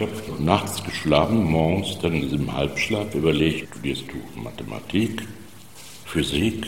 [0.00, 5.26] ich habe nachts geschlafen, morgens dann in diesem Halbschlaf überlegt, studierst du Mathematik,
[6.06, 6.66] Physik,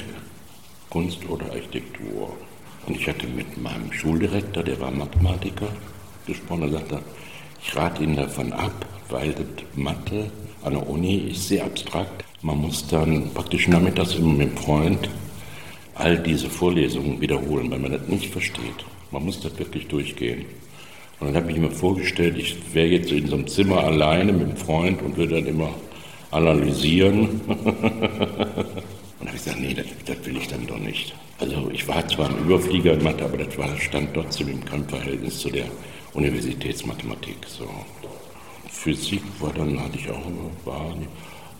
[0.90, 2.36] Kunst oder Architektur.
[2.86, 5.68] Und ich hatte mit meinem Schuldirektor, der war Mathematiker,
[6.26, 6.98] gesprochen, er sagte,
[7.62, 9.34] ich rate Ihnen davon ab, weil
[9.76, 10.30] Mathe
[10.62, 12.24] an der Uni ist sehr abstrakt.
[12.42, 15.08] Man muss dann praktisch nachmittags mit dem Freund
[15.94, 18.84] all diese Vorlesungen wiederholen, weil man das nicht versteht.
[19.10, 20.44] Man muss das wirklich durchgehen.
[21.22, 24.42] Und dann habe ich mir vorgestellt, ich wäre jetzt in so einem Zimmer alleine mit
[24.42, 25.72] einem Freund und würde dann immer
[26.32, 27.40] analysieren.
[27.46, 31.14] und habe ich gesagt, nee, das, das, will ich dann doch nicht.
[31.38, 35.38] Also ich war zwar ein Überflieger in Mathe, aber das war, stand trotzdem im Kampfverhältnis
[35.38, 35.66] zu der
[36.14, 37.36] Universitätsmathematik.
[37.46, 37.68] So.
[38.68, 40.26] Physik war dann, hatte ich auch
[40.64, 40.96] war,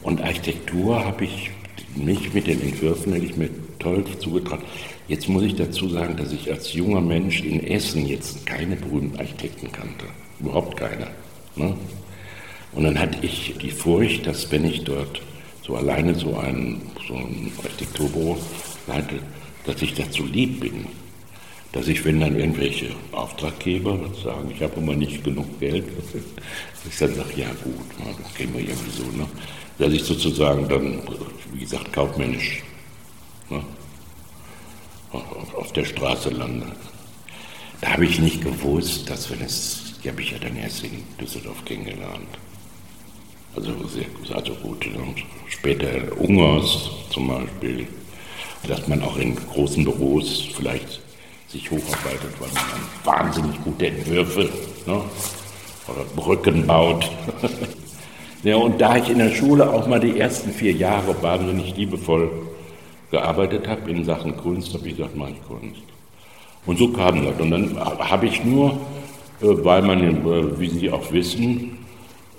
[0.03, 1.53] und Architektur habe ich
[1.95, 4.65] mich mit den Entwürfen hätte ich mir toll zugetragen.
[5.09, 9.19] Jetzt muss ich dazu sagen, dass ich als junger Mensch in Essen jetzt keine berühmten
[9.19, 10.07] Architekten kannte.
[10.39, 11.09] Überhaupt keine.
[11.57, 11.77] Ne?
[12.73, 15.21] Und dann hatte ich die Furcht, dass wenn ich dort
[15.67, 18.39] so alleine so ein, so ein Architekturbüro
[18.87, 19.21] leite,
[19.65, 20.87] dass ich dazu lieb bin.
[21.73, 26.21] Dass ich, wenn dann irgendwelche Auftraggeber sagen, ich habe immer nicht genug Geld, dass
[26.93, 27.75] ich dann sage, ja gut,
[28.23, 29.05] das kennen wir irgendwie so.
[29.17, 29.27] Ne?
[29.79, 30.99] Dass ich sozusagen dann,
[31.53, 32.63] wie gesagt, kaufmännisch
[33.49, 33.63] ne,
[35.13, 36.67] auf der Straße lande.
[37.81, 41.03] Da habe ich nicht gewusst, dass wenn es, die habe ich ja dann erst in
[41.21, 42.39] Düsseldorf kennengelernt.
[43.55, 44.87] Also sehr also gut.
[44.87, 47.87] Und später Ungers zum Beispiel,
[48.67, 51.01] dass man auch in großen Büros vielleicht
[51.49, 52.65] sich hocharbeitet, weil man
[53.05, 54.49] wahnsinnig gute Entwürfe
[54.87, 55.03] ne,
[55.89, 57.11] oder Brücken baut.
[58.43, 62.31] ja, und da ich in der Schule auch mal die ersten vier Jahre wahnsinnig liebevoll
[63.13, 65.83] gearbeitet habe in Sachen Kunst, habe ich gesagt, mache ich Kunst.
[66.67, 67.39] Und so kam das.
[67.39, 68.73] Und dann habe ich nur,
[69.41, 71.79] äh, weil man, äh, wie Sie auch wissen,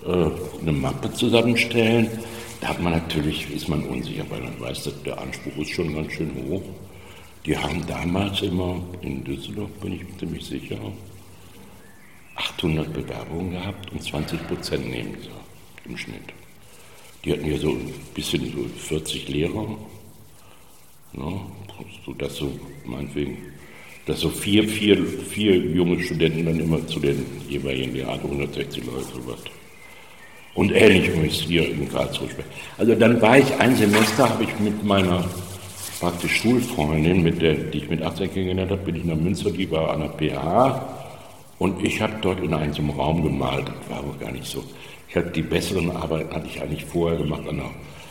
[0.06, 0.30] äh,
[0.62, 2.10] eine Mappe zusammenstellen,
[2.60, 5.94] da hat man natürlich, ist man unsicher, weil man weiß, dass der Anspruch ist schon
[5.94, 6.64] ganz schön hoch.
[7.46, 10.78] Die haben damals immer, in Düsseldorf bin ich ziemlich sicher,
[12.36, 16.34] 800 Bewerbungen gehabt und 20 Prozent nehmen sie im Schnitt.
[17.24, 19.78] Die hatten ja so ein bisschen so 40 Lehrer
[21.14, 21.42] Ne?
[22.06, 22.52] So, dass so,
[22.86, 23.38] meinetwegen,
[24.06, 29.06] dass so vier, vier, vier junge Studenten dann immer zu den jeweiligen Lehrern, 160 Leute,
[29.14, 29.40] sowas.
[30.56, 32.30] Und ähnlich ist hier in Karlsruhe.
[32.78, 35.24] Also dann war ich ein Semester, habe ich mit meiner
[36.00, 39.72] praktisch Schulfreundin, mit der, die ich mit 18 kennengelernt habe, bin ich nach Münster, die
[39.72, 40.86] war an der PH
[41.60, 44.64] und ich habe dort in einem Raum gemalt, das war aber gar nicht so.
[45.08, 47.70] Ich hatte die besseren Arbeiten, hatte ich eigentlich vorher gemacht an der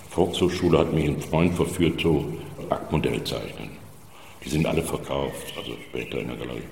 [0.08, 2.24] Volkshochschule, hat mich ein Freund verführt, so
[2.72, 3.68] Backmodell zeichnen.
[4.42, 6.62] Die sind alle verkauft, also später in der Galerie.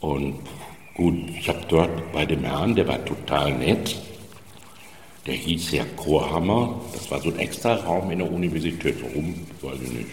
[0.00, 0.40] Und
[0.94, 3.96] gut, ich habe dort bei dem Herrn, der war total nett,
[5.26, 9.80] der hieß ja Chorhammer, das war so ein extra Raum in der Universität, warum, weiß
[9.80, 10.10] ich nicht.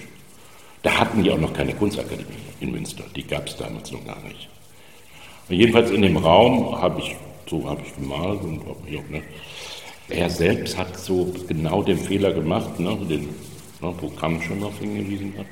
[0.83, 4.21] Da hatten die auch noch keine Kunstakademie in Münster, die gab es damals noch gar
[4.21, 4.47] nicht.
[5.49, 7.15] Und jedenfalls in dem Raum habe ich,
[7.49, 9.23] so habe ich gemalt und habe mich auch, ne,
[10.07, 13.29] er selbst hat so genau den Fehler gemacht, ne, den
[13.81, 15.47] ne, wo Kamm schon darauf hingewiesen hat.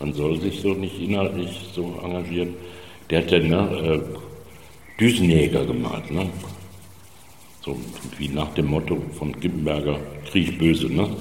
[0.00, 2.54] Man soll sich so nicht inhaltlich so engagieren.
[3.10, 4.00] Der hat dann ne, äh,
[5.00, 6.26] Düsenjäger gemalt, ne?
[7.64, 7.76] So
[8.18, 9.98] wie nach dem Motto von Gimpenberger,
[10.30, 11.08] Krieg böse, ne?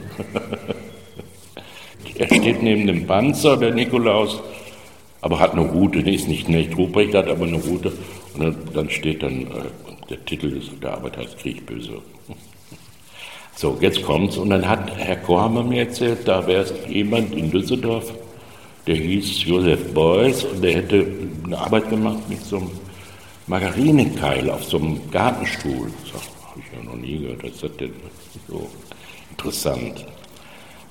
[2.15, 4.41] er steht neben dem Panzer, der Nikolaus,
[5.21, 7.93] aber hat eine Route, der ist nicht Knecht Ruprecht, hat aber eine Route.
[8.35, 12.01] Und dann, steht dann, äh, der Titel der Arbeit heißt Krieg böse.
[13.55, 14.37] So, jetzt kommt's.
[14.37, 18.13] Und dann hat Herr Korhammer mir erzählt, da wäre jemand in Düsseldorf,
[18.87, 21.05] der hieß Josef Beuys und der hätte
[21.45, 22.71] eine Arbeit gemacht mit so einem
[23.47, 25.91] Margarinekeil auf so einem Gartenstuhl.
[26.11, 27.43] Das habe ich ja noch nie gehört.
[27.43, 27.93] Was ist das denn?
[28.47, 28.69] So
[29.31, 30.05] interessant.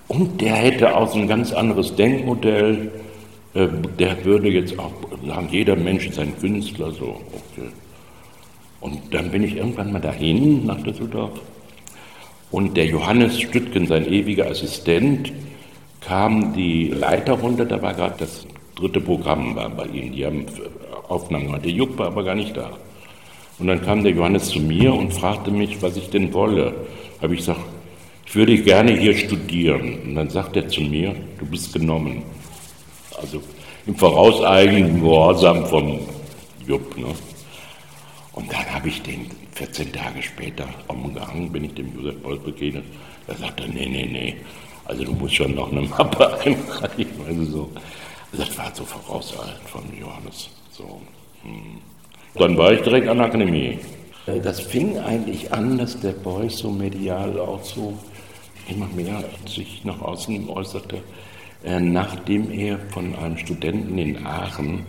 [0.08, 2.90] Und der hätte auch so ein ganz anderes Denkmodell.
[3.54, 3.68] Äh,
[3.98, 4.92] der würde jetzt auch
[5.26, 6.92] sagen, jeder Mensch ist ein Künstler.
[6.92, 7.20] So.
[7.32, 7.68] Okay.
[8.80, 11.40] Und dann bin ich irgendwann mal dahin nach Düsseldorf
[12.52, 15.32] und der Johannes Stüttgen, sein ewiger Assistent,
[16.00, 20.12] kam die Leiter runter, da war gerade das dritte Programm war bei ihnen.
[20.12, 20.46] Die haben
[21.08, 21.64] Aufnahmen gemacht.
[21.64, 22.70] Der Juck war aber gar nicht da.
[23.58, 26.74] Und dann kam der Johannes zu mir und fragte mich, was ich denn wolle.
[27.20, 27.60] Habe ich gesagt,
[28.26, 29.98] ich würde gerne hier studieren.
[30.04, 32.22] Und dann sagt er zu mir, du bist genommen.
[33.20, 33.40] Also
[33.86, 36.00] im vorauseigenen Gehorsam vom
[36.66, 36.96] Jupp.
[36.96, 37.06] Ne?
[38.32, 42.84] Und dann habe ich den 14 Tage später umgehangen, bin ich dem Josef Beuys begegnet.
[43.26, 44.36] Da sagte er, nee, nee, nee,
[44.84, 47.06] also du musst schon noch eine Mappe einreichen.
[47.26, 47.70] Also so.
[48.32, 50.48] Das war so vorauseilt von Johannes.
[50.70, 51.00] So.
[51.42, 51.80] Hm.
[52.34, 53.78] Dann war ich direkt an der Akademie.
[54.26, 57.98] Äh, das fing eigentlich an, dass der Beuys so medial auch so
[58.68, 61.02] immer mehr sich nach außen äußerte,
[61.64, 64.86] äh, nachdem er von einem Studenten in Aachen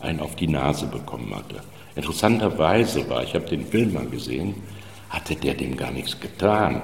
[0.00, 1.62] einen auf die Nase bekommen hatte.
[1.96, 4.54] Interessanterweise war, ich habe den Film mal gesehen,
[5.08, 6.82] hatte der dem gar nichts getan,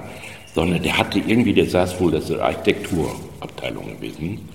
[0.53, 4.49] sondern der hatte irgendwie, der saß wohl, das ist Architekturabteilung gewesen,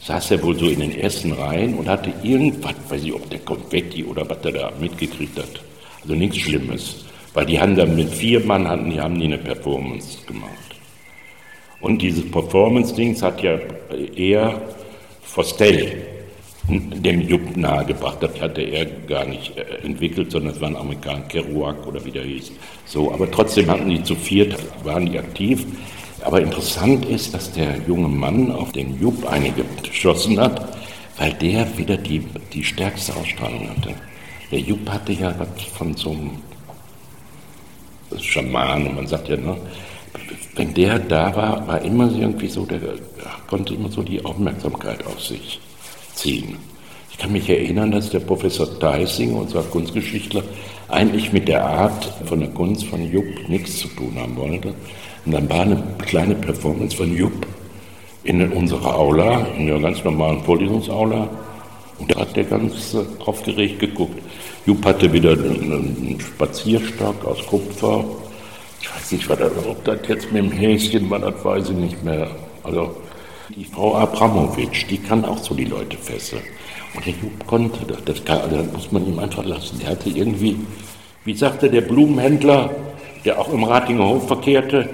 [0.00, 3.38] saß er wohl so in den ersten Reihen und hatte irgendwas, weiß ich, ob der
[3.40, 5.62] Konfetti oder was er da mitgekriegt hat.
[6.02, 7.04] Also nichts Schlimmes.
[7.34, 10.50] Weil die haben dann mit vier Mann hatten, die haben die eine Performance gemacht.
[11.80, 13.58] Und dieses Performance-Dings hat ja
[14.16, 14.60] eher
[15.22, 16.11] Fostel
[16.68, 18.18] dem Jupp nahegebracht.
[18.22, 22.24] Das hatte er gar nicht äh, entwickelt, sondern es waren Amerikaner, Kerouac oder wie der
[22.24, 22.52] hieß.
[22.86, 25.66] So, aber trotzdem hatten die zu viert, waren die aktiv.
[26.24, 30.76] Aber interessant ist, dass der junge Mann auf den Jupp einige geschossen hat,
[31.18, 33.94] weil der wieder die, die stärkste Ausstrahlung hatte.
[34.52, 36.30] Der Jupp hatte ja was von so einem
[38.20, 39.56] Schaman, man sagt ja, ne,
[40.54, 42.78] wenn der da war, war immer irgendwie so, der
[43.48, 45.60] konnte immer so die Aufmerksamkeit auf sich
[46.14, 46.56] ziehen.
[47.10, 50.42] Ich kann mich erinnern, dass der Professor Deising, unser Kunstgeschichtler,
[50.88, 54.74] eigentlich mit der Art von der Kunst von Jupp nichts zu tun haben wollte.
[55.24, 57.46] Und dann war eine kleine Performance von Jupp
[58.24, 61.28] in unserer Aula, in der ganz normalen Vorlesungsaula.
[61.98, 64.20] Und da hat der ganz aufgeregt geguckt.
[64.66, 68.04] Jupp hatte wieder einen Spazierstock aus Kupfer.
[68.80, 72.28] Ich weiß nicht, ob das jetzt mit dem Häschen war, das weiß ich nicht mehr.
[72.64, 72.96] Also
[73.56, 76.42] die Frau Abramowitsch, die kann auch so die Leute fesseln.
[76.94, 78.04] Und der Jupp konnte das.
[78.04, 79.78] Das, kann, also das muss man ihm einfach lassen.
[79.80, 80.56] Der hatte irgendwie,
[81.24, 82.70] wie sagte der Blumenhändler,
[83.24, 84.88] der auch im Ratinger Hof verkehrte,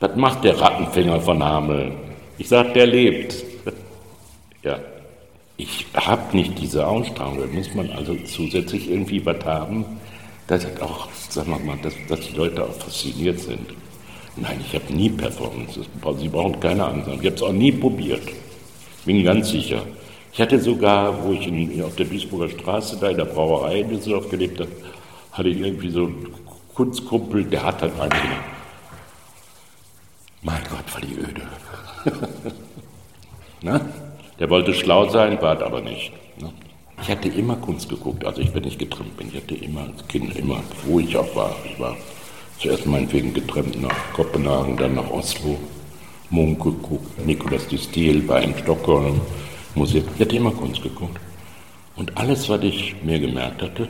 [0.00, 1.92] das macht der Rattenfänger von Hameln.
[2.38, 3.44] Ich sag, der lebt.
[4.62, 4.78] ja.
[5.56, 7.38] Ich habe nicht diese Ausstrahlung.
[7.38, 9.84] Da muss man also zusätzlich irgendwie was haben,
[10.48, 13.70] dass auch, sagen wir mal, dass, dass die Leute auch fasziniert sind.
[14.36, 15.86] Nein, ich habe nie Performances.
[16.18, 17.20] Sie brauchen keine Ansagen.
[17.20, 18.22] Ich habe es auch nie probiert.
[19.04, 19.82] Bin ganz sicher.
[20.32, 23.90] Ich hatte sogar, wo ich in, auf der Duisburger Straße da in der Brauerei in
[23.90, 24.70] Düsseldorf gelebt habe,
[25.32, 26.34] hatte ich irgendwie so einen
[26.74, 28.22] Kunstkumpel, der hat halt eigentlich
[30.44, 31.42] mein Gott, war die öde.
[33.62, 33.80] Na?
[34.38, 36.12] Der wollte schlau sein, war aber nicht.
[36.38, 36.52] Ne?
[37.00, 40.06] Ich hatte immer Kunst geguckt, also ich, wenn ich getrimmt bin, ich hatte immer als
[40.06, 41.56] Kind, immer, wo ich auch war.
[41.64, 41.96] Ich war
[42.58, 45.58] zuerst meinetwegen getrimmt nach Kopenhagen, dann nach Oslo,
[46.30, 49.20] Munk geguckt, Nikolaus Distel war in Stockholm,
[49.74, 50.04] Museum.
[50.14, 51.20] Ich hatte immer Kunst geguckt.
[51.96, 53.88] Und alles, was ich mir gemerkt hatte,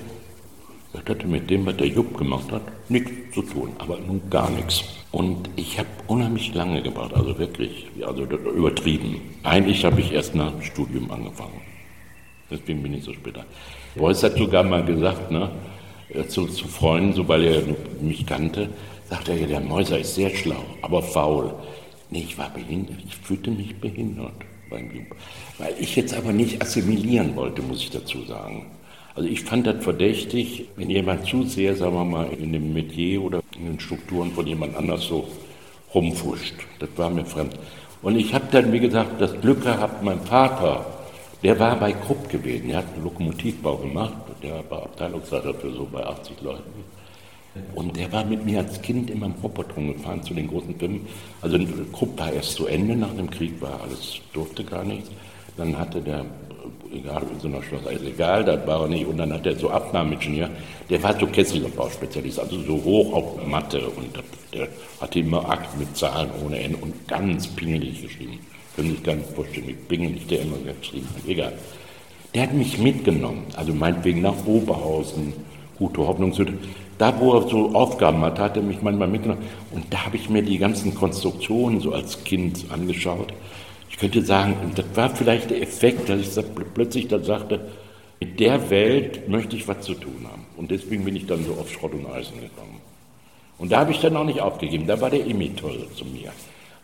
[0.92, 4.50] das hatte mit dem, was der Jupp gemacht hat, nichts zu tun, aber nun gar
[4.50, 4.84] nichts.
[5.10, 9.20] Und ich habe unheimlich lange gebraucht, also wirklich, also übertrieben.
[9.42, 11.60] Eigentlich habe ich erst nach dem Studium angefangen.
[12.50, 13.44] Deswegen bin ich so später.
[13.96, 15.50] Beuys hat sogar mal gesagt, ne,
[16.28, 17.62] zu, zu Freunden, sobald er
[18.00, 18.68] mich kannte,
[19.08, 21.54] sagte er, der Mäuser ist sehr schlau, aber faul.
[22.10, 24.34] Nee, ich war behindert, ich fühlte mich behindert
[24.70, 25.16] beim Jupp.
[25.58, 28.66] Weil ich jetzt aber nicht assimilieren wollte, muss ich dazu sagen.
[29.14, 33.22] Also ich fand das verdächtig, wenn jemand zu sehr, sagen wir mal, in dem Metier
[33.22, 35.28] oder in den Strukturen von jemand anders so
[35.94, 36.54] rumfuscht.
[36.80, 37.56] Das war mir fremd.
[38.02, 40.84] Und ich habe dann, wie gesagt, das Glück gehabt, mein Vater,
[41.42, 45.88] der war bei Krupp gewesen, der hat einen Lokomotivbau gemacht, der war Abteilungsleiter für so
[45.90, 46.84] bei 80 Leuten.
[47.74, 51.06] Und der war mit mir als Kind immer im Robotron gefahren zu den großen Filmen.
[51.40, 51.58] Also
[51.92, 55.10] Krupp war erst zu Ende, nach dem Krieg war alles, durfte gar nichts.
[55.56, 56.24] Dann hatte der
[56.92, 59.06] egal, in so einer Schloss, also egal, das war er nicht.
[59.06, 60.50] Und dann hat er so Abnahmeingenieur,
[60.90, 64.10] der war so Kesselbauspezialist, also so hoch auf Mathe und
[64.52, 64.68] der
[65.00, 68.38] hatte immer Akt mit Zahlen ohne Ende und ganz pingelig geschrieben.
[68.76, 71.28] Können Sie sich gar nicht vorstellen, wie pingelig der immer geschrieben hat.
[71.28, 71.52] Egal.
[72.34, 75.32] Der hat mich mitgenommen, also meinetwegen nach Oberhausen,
[75.78, 76.54] Gute Hoffnungshütte.
[76.98, 79.42] Da, wo er so Aufgaben hat, hat er mich manchmal mitgenommen.
[79.72, 83.32] Und da habe ich mir die ganzen Konstruktionen so als Kind angeschaut
[83.94, 87.60] ich könnte sagen, das war vielleicht der Effekt, dass ich plötzlich dann sagte,
[88.18, 90.44] mit der Welt möchte ich was zu tun haben.
[90.56, 92.80] Und deswegen bin ich dann so auf Schrott und Eisen gekommen.
[93.56, 94.88] Und da habe ich dann auch nicht aufgegeben.
[94.88, 96.32] Da war der Emi toll zu mir.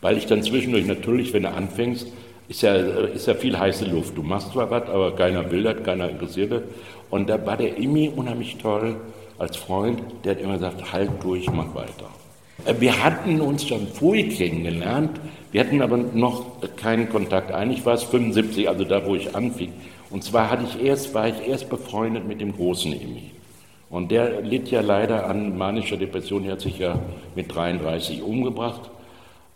[0.01, 2.07] Weil ich dann zwischendurch natürlich, wenn du anfängst,
[2.51, 4.19] ist ja, ist ja viel heiße Luft.
[4.19, 6.63] Du machst zwar was, aber keiner will das, keiner interessiert das.
[7.09, 8.97] Und da war der Emi unheimlich toll
[9.39, 12.11] als Freund, der hat immer gesagt, halt durch, mach weiter.
[12.67, 15.21] Äh, wir hatten uns schon vorher kennengelernt,
[15.53, 17.53] wir hatten aber noch keinen Kontakt.
[17.53, 19.73] Eigentlich war es 75, also da, wo ich anfing.
[20.11, 23.31] Und zwar hatte ich erst, war ich erst befreundet mit dem großen Emi.
[23.91, 26.99] Und der litt ja leider an manischer Depression, der hat sich ja
[27.37, 28.91] mit 33 umgebracht.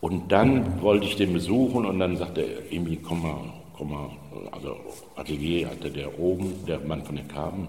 [0.04, 3.40] Und dann wollte ich den besuchen und dann sagte Emi, komm mal,
[3.74, 4.10] komm mal,
[4.52, 4.76] also
[5.16, 7.68] Atelier hatte der oben, der Mann von den Kaben,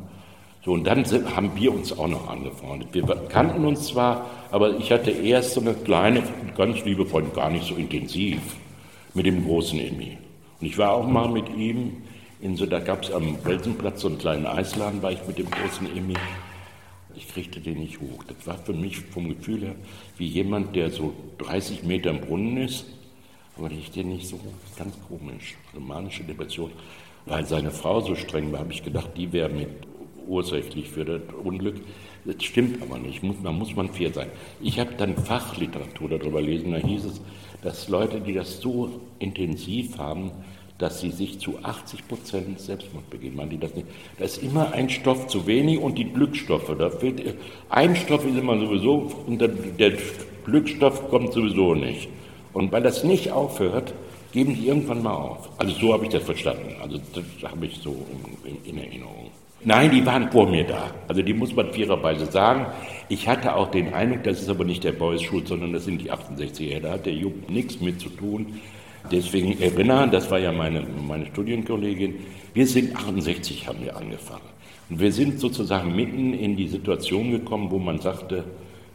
[0.65, 2.89] So, und dann sind, haben wir uns auch noch angefreundet.
[2.91, 6.23] Wir kannten uns zwar, aber ich hatte erst so eine kleine,
[6.57, 8.41] ganz liebe Freundin, gar nicht so intensiv,
[9.13, 10.17] mit dem großen Emmy.
[10.59, 12.01] Und ich war auch mal mit ihm
[12.41, 15.49] in so, da gab es am Welsenplatz so einen kleinen Eisladen, war ich mit dem
[15.49, 16.15] großen Emmy.
[17.17, 18.23] Ich kriegte den nicht hoch.
[18.27, 19.75] Das war für mich vom Gefühl her
[20.17, 22.85] wie jemand, der so 30 Meter im Brunnen ist,
[23.57, 24.39] aber ich den nicht so
[24.77, 26.71] ganz komisch, eine manische Depression.
[27.25, 29.69] Weil seine Frau so streng war, habe ich gedacht, die wäre mit
[30.27, 31.81] ursächlich für das Unglück.
[32.25, 34.29] Das stimmt aber nicht, muss, da muss man fair sein.
[34.61, 37.21] Ich habe dann Fachliteratur darüber gelesen, da hieß es,
[37.61, 40.31] dass Leute, die das so intensiv haben,
[40.77, 43.35] dass sie sich zu 80 Prozent Selbstmord begehen.
[43.35, 43.87] Man die das nicht.
[44.17, 46.71] Da ist immer ein Stoff zu wenig und die Glückstoffe.
[46.77, 47.21] Da fehlt,
[47.69, 49.93] ein Stoff ist immer sowieso und der, der
[50.45, 52.09] Glückstoff kommt sowieso nicht.
[52.53, 53.93] Und weil das nicht aufhört,
[54.31, 55.49] geben die irgendwann mal auf.
[55.57, 56.75] Also so habe ich das verstanden.
[56.81, 57.95] Also das habe ich so
[58.43, 59.31] in, in Erinnerung.
[59.63, 60.91] Nein, die waren vor mir da.
[61.07, 62.67] Also die muss man fairerweise sagen.
[63.09, 66.01] Ich hatte auch den Eindruck, das ist aber nicht der Boys Schuld, sondern das sind
[66.01, 66.81] die 68er.
[66.81, 68.59] Da hat der Jupp nichts mit zu tun.
[69.11, 72.15] Deswegen erinnern, das war ja meine, meine Studienkollegin,
[72.53, 74.41] wir sind 68, haben wir angefangen.
[74.89, 78.43] Und wir sind sozusagen mitten in die Situation gekommen, wo man sagte,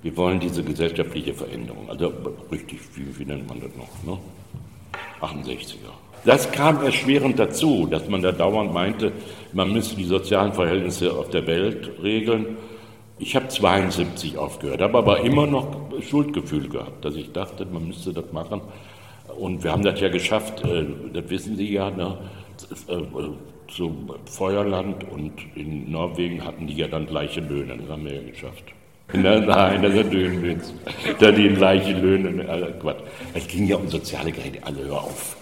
[0.02, 1.88] wir wollen diese gesellschaftliche Veränderung.
[1.90, 2.12] Also
[2.50, 4.14] richtig, wie, wie nennt man das noch?
[4.14, 4.20] Ne?
[5.20, 5.92] 68er.
[6.24, 9.12] Das kam erschwerend dazu, dass man da dauernd meinte,
[9.52, 12.56] man müsse die sozialen Verhältnisse auf der Welt regeln.
[13.18, 18.12] Ich habe 72 aufgehört, habe aber immer noch Schuldgefühl gehabt, dass ich dachte, man müsste
[18.12, 18.60] das machen.
[19.40, 22.18] Und wir haben das ja geschafft, äh, das wissen Sie ja, ne?
[22.88, 23.00] äh,
[24.26, 28.64] Feuerland und in Norwegen hatten die ja dann gleiche Löhne, das haben wir ja geschafft.
[29.14, 30.74] Nein, das ist ein Dönenwitz.
[31.18, 33.00] Da die gleichen Löhne, äh, Quatsch.
[33.32, 35.36] Es ging ja um soziale Geräte, alle hör auf.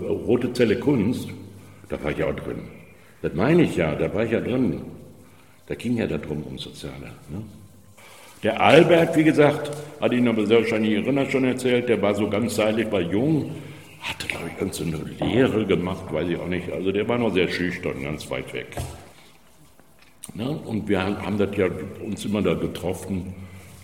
[0.00, 1.28] Rote Zelle Kunst,
[1.88, 2.62] da war ich auch drin.
[3.22, 4.82] Das meine ich ja, da war ich ja drin.
[5.66, 7.12] Da ging ja darum, um Soziale.
[7.30, 7.42] Ne?
[8.46, 12.54] Der Albert, wie gesagt, hat Ihnen aber wahrscheinlich Irina schon erzählt, der war so ganz
[12.54, 13.50] seilig, war jung,
[14.00, 16.70] hatte, glaube ich, ganz so eine Lehre gemacht, weiß ich auch nicht.
[16.70, 18.76] Also der war noch sehr schüchtern, ganz weit weg.
[20.34, 20.48] Ne?
[20.48, 21.66] Und wir haben das ja
[22.00, 23.34] uns immer da getroffen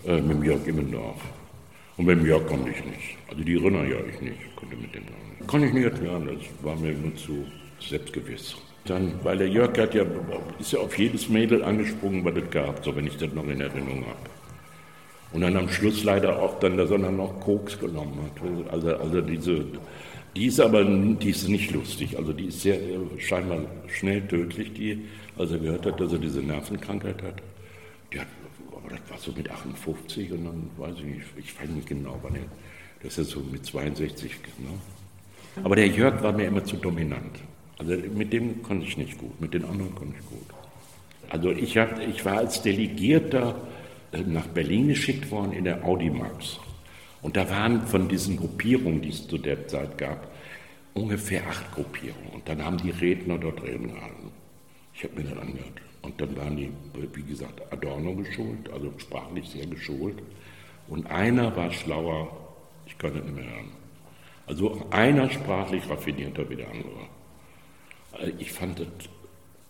[0.07, 1.19] äh, mit dem Jörg Immendorf.
[1.97, 3.17] Und mit dem Jörg konnte ich nicht.
[3.29, 5.51] Also die Irina ja ich nicht, konnte mit dem gar nicht.
[5.51, 7.43] Kann ich nicht erklären, das war mir nur zu
[7.81, 8.55] selbstgewiss.
[8.85, 10.05] Dann, weil der Jörg hat ja,
[10.57, 13.59] ist ja auf jedes Mädel angesprungen, was es gab, so wenn ich das noch in
[13.59, 14.42] Erinnerung habe.
[15.33, 18.71] Und dann am Schluss leider auch dann, dass er dann noch Koks genommen hat.
[18.71, 19.65] Also, also diese,
[20.35, 22.17] die ist aber die ist nicht lustig.
[22.17, 22.77] Also die ist sehr
[23.17, 25.05] scheinbar schnell tödlich, die,
[25.37, 27.41] als er gehört hat, dass er diese Nervenkrankheit hat.
[28.11, 28.27] Die hat
[28.71, 32.19] aber das war so mit 58 und dann weiß ich nicht, ich weiß nicht genau,
[32.21, 32.41] wann er,
[33.01, 34.31] das ist so mit 62.
[34.59, 34.69] Ne?
[35.63, 37.39] Aber der Jörg war mir immer zu dominant.
[37.77, 40.47] Also mit dem konnte ich nicht gut, mit den anderen konnte ich gut.
[41.29, 43.55] Also ich, hab, ich war als Delegierter
[44.25, 46.59] nach Berlin geschickt worden in der Audimax.
[47.21, 50.27] Und da waren von diesen Gruppierungen, die es zu der Zeit gab,
[50.93, 52.29] ungefähr acht Gruppierungen.
[52.33, 54.31] Und dann haben die Redner dort reden gehalten.
[54.93, 55.81] Ich habe mir das angehört.
[56.01, 56.69] Und dann waren die,
[57.13, 60.21] wie gesagt, Adorno geschult, also sprachlich sehr geschult.
[60.87, 62.55] Und einer war schlauer,
[62.85, 63.71] ich kann das nicht mehr hören.
[64.45, 67.07] Also einer sprachlich raffinierter wie der andere.
[68.11, 68.87] Also ich fand das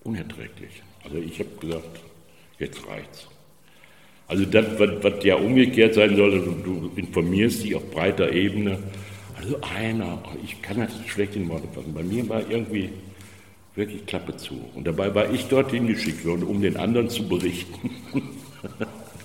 [0.04, 0.82] unerträglich.
[1.04, 2.00] Also ich habe gesagt,
[2.58, 3.28] jetzt reicht's.
[4.34, 8.80] Also das, was, was ja umgekehrt sein soll, also du informierst dich auf breiter Ebene.
[9.36, 11.94] Also einer, ich kann das schlecht in Worte fassen.
[11.94, 12.90] Bei mir war irgendwie
[13.76, 14.56] wirklich Klappe zu.
[14.74, 17.92] Und dabei war ich dorthin geschickt worden, um den anderen zu berichten.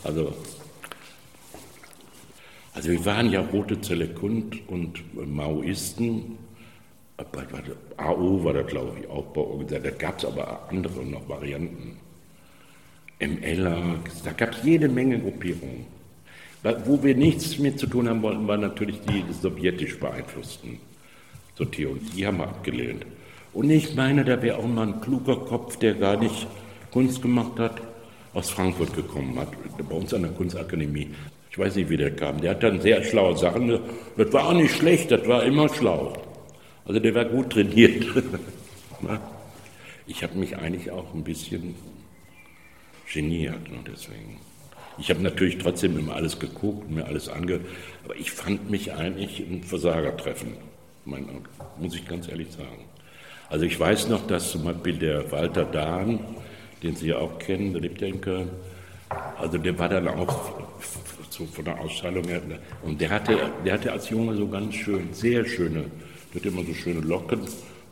[0.04, 0.34] also,
[2.74, 6.36] also wir waren ja Rote Zelle Kund und Maoisten
[7.96, 9.78] AO war da, glaube ich, auch bei.
[9.78, 11.96] Da gab es aber andere noch Varianten.
[13.20, 15.86] MLer, da gab es jede Menge Gruppierungen.
[16.84, 20.78] Wo wir nichts mit zu tun haben wollten, waren natürlich die sowjetisch beeinflussten
[21.56, 22.00] Sortierungen.
[22.16, 23.04] Die haben wir abgelehnt.
[23.52, 26.46] Und ich meine, da wäre auch mal ein kluger Kopf, der gar nicht
[26.90, 27.80] Kunst gemacht hat,
[28.34, 29.48] aus Frankfurt gekommen hat,
[29.88, 31.08] bei uns an der Kunstakademie.
[31.50, 32.40] Ich weiß nicht, wie der kam.
[32.40, 33.80] Der hat dann sehr schlaue Sachen.
[34.16, 36.12] Das war auch nicht schlecht, das war immer schlau.
[36.84, 38.04] Also der war gut trainiert.
[40.06, 41.74] ich habe mich eigentlich auch ein bisschen
[43.12, 44.40] geniert, ne, deswegen.
[44.98, 47.66] Ich habe natürlich trotzdem immer alles geguckt, mir alles angehört,
[48.04, 50.54] aber ich fand mich eigentlich ein Versagertreffen,
[51.04, 51.26] mein,
[51.78, 52.84] muss ich ganz ehrlich sagen.
[53.48, 56.20] Also ich weiß noch, dass zum Beispiel der Walter Dahn,
[56.82, 58.50] den Sie ja auch kennen, der lebt ja in Köln,
[59.38, 60.52] also der war dann auch
[61.30, 62.42] so von der Ausstrahlung her,
[62.82, 65.84] und der hatte, der hatte als Junge so ganz schön, sehr schöne
[66.34, 67.40] der hat immer so schöne Locken.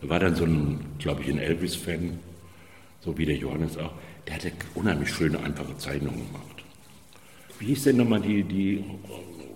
[0.02, 2.18] Er war dann so ein, glaube ich, ein Elvis-Fan,
[3.00, 3.92] so wie der Johannes auch.
[4.26, 6.64] Der hatte unheimlich schöne, einfache Zeichnungen gemacht.
[7.58, 8.84] Wie hieß denn nochmal die, die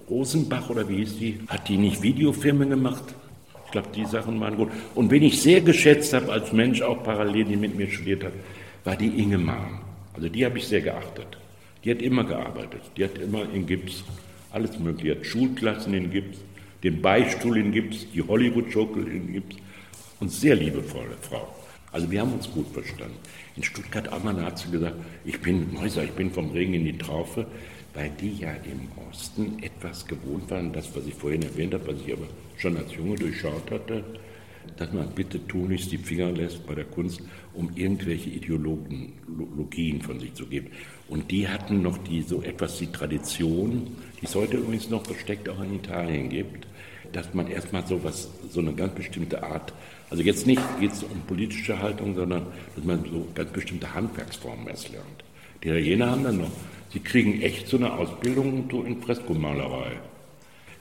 [0.08, 1.40] Rosenbach oder wie hieß die?
[1.48, 3.04] Hat die nicht Videofilme gemacht?
[3.66, 4.70] Ich glaube, die Sachen waren gut.
[4.94, 8.32] Und wen ich sehr geschätzt habe als Mensch, auch parallel, die mit mir studiert hat,
[8.84, 9.80] war die Inge Mahn.
[10.14, 11.38] Also die habe ich sehr geachtet.
[11.84, 12.82] Die hat immer gearbeitet.
[12.96, 14.02] Die hat immer in Gips
[14.50, 15.14] alles mögliche.
[15.14, 16.38] Die hat Schulklassen in Gips,
[16.82, 19.56] den Beistuhl in Gips, die Hollywood-Schokel in Gips.
[20.18, 21.48] Und sehr liebevolle Frau.
[21.92, 23.16] Also wir haben uns gut verstanden.
[23.60, 26.96] In Stuttgart einmal hat sie gesagt, ich bin Mäuser, ich bin vom Regen in die
[26.96, 27.46] Traufe,
[27.92, 31.96] weil die ja im Osten etwas gewohnt waren, das, was ich vorhin erwähnt habe, was
[32.06, 32.26] ich aber
[32.56, 34.02] schon als Junge durchschaut hatte,
[34.78, 37.20] dass man bitte tunlichst die Finger lässt bei der Kunst,
[37.52, 40.68] um irgendwelche Ideologien von sich zu geben.
[41.08, 45.50] Und die hatten noch die, so etwas die Tradition, die es heute übrigens noch versteckt
[45.50, 46.66] auch in Italien gibt,
[47.12, 49.72] dass man erstmal so was, so eine ganz bestimmte Art,
[50.10, 54.66] also jetzt nicht geht es um politische Haltung, sondern dass man so ganz bestimmte Handwerksformen
[54.66, 55.24] erst lernt.
[55.62, 56.50] Die Italiener haben dann noch,
[56.92, 59.92] sie kriegen echt so eine Ausbildung in Freskomalerei.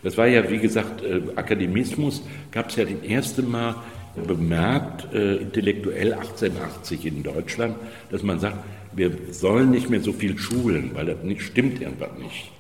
[0.02, 3.76] Das war ja, wie gesagt, äh, Akademismus gab es ja das erste Mal
[4.16, 7.76] bemerkt, äh, intellektuell 1880 in Deutschland,
[8.10, 8.58] dass man sagt,
[8.94, 12.52] wir sollen nicht mehr so viel schulen, weil das nicht stimmt irgendwas nicht.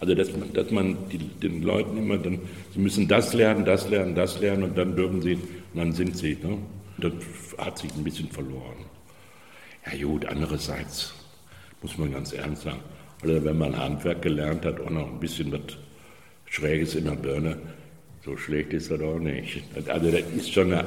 [0.00, 2.38] Also dass man, dass man die, den Leuten immer dann,
[2.72, 5.42] sie müssen das lernen, das lernen, das lernen und dann dürfen sie, und
[5.74, 6.38] dann sind sie.
[6.42, 6.58] Ne?
[6.98, 7.12] Das
[7.58, 8.84] hat sich ein bisschen verloren.
[9.86, 11.14] Ja gut, andererseits
[11.82, 12.80] muss man ganz ernst sagen,
[13.22, 15.78] also wenn man Handwerk gelernt hat, auch noch ein bisschen was
[16.46, 17.58] Schräges in der Birne,
[18.24, 19.62] so schlecht ist das auch nicht.
[19.88, 20.84] Also das ist schon eine,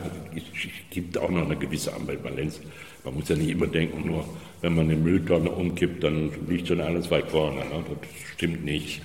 [0.89, 2.61] gibt auch noch eine gewisse Ambivalenz.
[3.03, 4.25] Man muss ja nicht immer denken, nur
[4.61, 7.59] wenn man eine Mülltonne umkippt, dann liegt schon alles weit vorne.
[7.59, 7.83] Ne?
[7.89, 9.01] Das stimmt nicht.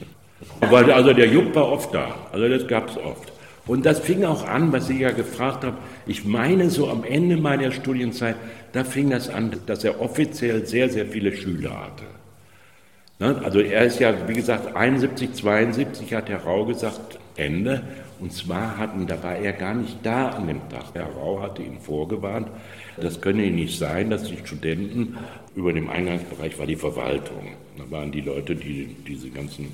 [0.60, 2.14] Aber also der Jupp war oft da.
[2.32, 3.32] Also das gab es oft.
[3.66, 5.76] Und das fing auch an, was ich ja gefragt habe.
[6.06, 8.36] Ich meine, so am Ende meiner Studienzeit,
[8.72, 12.04] da fing das an, dass er offiziell sehr, sehr viele Schüler hatte.
[13.18, 13.40] Ne?
[13.44, 17.82] Also er ist ja, wie gesagt, 71, 72 hat Herr Rau gesagt, Ende.
[18.20, 20.84] Und zwar hatten, da war er gar nicht da an dem Tag.
[20.94, 22.48] Herr Rau hatte ihn vorgewarnt,
[23.00, 25.16] das könne nicht sein, dass die Studenten,
[25.54, 27.52] über dem Eingangsbereich war die Verwaltung.
[27.78, 29.68] Da waren die Leute, die diese ganzen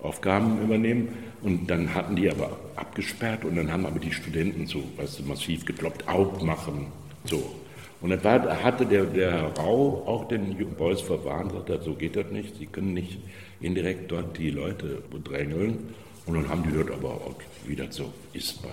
[0.00, 1.08] Aufgaben übernehmen.
[1.42, 5.22] Und dann hatten die aber abgesperrt und dann haben aber die Studenten so, weißt du,
[5.24, 6.86] massiv gekloppt, aufmachen,
[7.24, 7.54] so.
[8.00, 12.14] Und dann war, hatte der, der Herr Rau auch den Boys verwarnt, sagte, so geht
[12.14, 13.18] das nicht, Sie können nicht
[13.60, 15.94] indirekt dort die Leute bedrängeln.
[16.26, 17.34] Und dann haben die dort aber auch,
[17.66, 18.68] wie das so ist bei.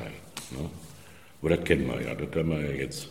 [0.52, 0.70] Ne?
[1.42, 3.10] Aber das kennen wir ja, das haben wir ja jetzt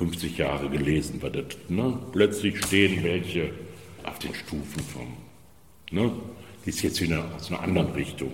[0.00, 1.98] 50 Jahre gelesen, weil das, ne?
[2.10, 3.50] plötzlich stehen welche
[4.02, 5.14] auf den Stufen vom.
[5.90, 6.10] Ne?
[6.64, 8.32] Die ist jetzt wieder aus einer anderen Richtung.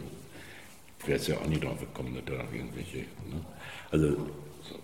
[1.01, 2.99] Ich wäre es ja auch nie drauf gekommen, dass da irgendwelche.
[2.99, 3.45] Ne?
[3.91, 4.11] Also,
[4.63, 4.79] so.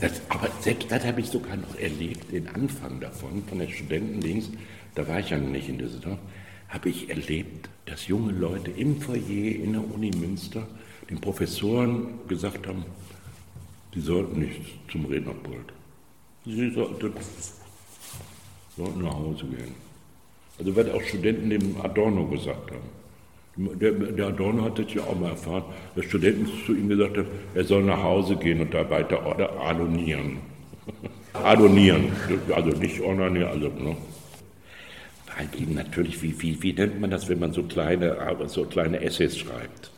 [0.00, 4.50] das, aber selbst das habe ich sogar noch erlebt, den Anfang davon, von der Studentenlinks,
[4.94, 6.18] da war ich ja noch nicht in Düsseldorf,
[6.68, 10.68] habe ich erlebt, dass junge Leute im Foyer in der Uni Münster
[11.08, 12.84] den Professoren gesagt haben,
[13.94, 15.72] sie sollten nicht zum Rednerpult.
[16.44, 17.12] Sie sollten,
[19.02, 19.74] nach Hause gehen.
[20.58, 23.78] Also was auch Studenten dem Adorno gesagt haben.
[23.78, 27.28] Der, der, Adorno hat das ja auch mal erfahren, dass Studenten zu ihm gesagt haben,
[27.54, 29.20] er soll nach Hause gehen und da weiter
[29.60, 30.38] adonieren.
[31.34, 32.12] adonieren,
[32.54, 33.96] also nicht ordinieren, also ne?
[35.36, 39.00] halt eben natürlich, wie, wie, wie nennt man das, wenn man so kleine, so kleine
[39.00, 39.90] Essays schreibt,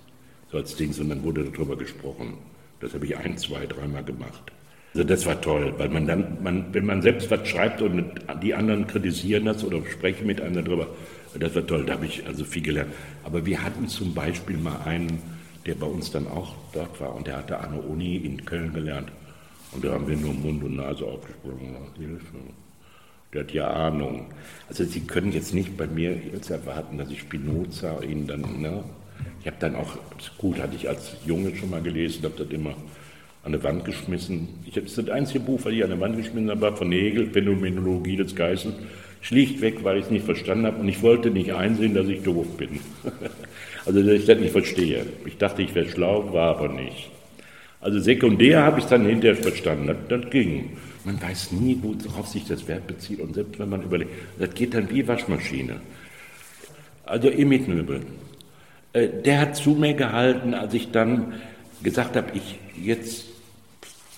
[0.50, 2.34] so als Ding, und dann wurde darüber gesprochen.
[2.80, 4.52] Das habe ich ein, zwei, dreimal gemacht.
[4.94, 8.54] Also das war toll, weil man dann, man, wenn man selbst was schreibt und die
[8.54, 10.86] anderen kritisieren das oder sprechen mit einem darüber,
[11.38, 12.92] das war toll, da habe ich also viel gelernt.
[13.24, 15.20] Aber wir hatten zum Beispiel mal einen,
[15.66, 18.72] der bei uns dann auch dort war und der hatte an der Uni in Köln
[18.72, 19.10] gelernt.
[19.72, 21.74] Und da haben wir nur Mund und Nase aufgesprochen.
[23.32, 24.26] Der hat ja Ahnung.
[24.68, 28.84] Also Sie können jetzt nicht bei mir jetzt erwarten, dass ich Spinoza Ihnen dann, ne?
[29.40, 29.96] Ich habe dann auch,
[30.38, 32.76] gut, hatte ich als Junge schon mal gelesen, habe das immer
[33.44, 34.48] an der Wand geschmissen.
[34.66, 38.16] Ich habe das einzige Buch, was ich an der Wand geschmissen habe, von Hegel, Phänomenologie
[38.16, 38.72] des Geistes.
[39.20, 42.46] Schlichtweg, weil ich es nicht verstanden habe und ich wollte nicht einsehen, dass ich doof
[42.58, 42.80] bin.
[43.86, 45.06] also, dass ich das nicht verstehe.
[45.24, 47.10] Ich dachte, ich wäre schlau, war aber nicht.
[47.80, 50.70] Also sekundär habe ich es dann hinterher verstanden, das, das ging.
[51.04, 53.20] Man weiß nie, worauf sich das Verb bezieht.
[53.20, 55.76] Und selbst wenn man überlegt, das geht dann wie Waschmaschine.
[57.04, 58.00] Also Emit Nöbel,
[58.94, 61.34] äh, der hat zu mir gehalten, als ich dann
[61.82, 63.26] gesagt habe, ich, jetzt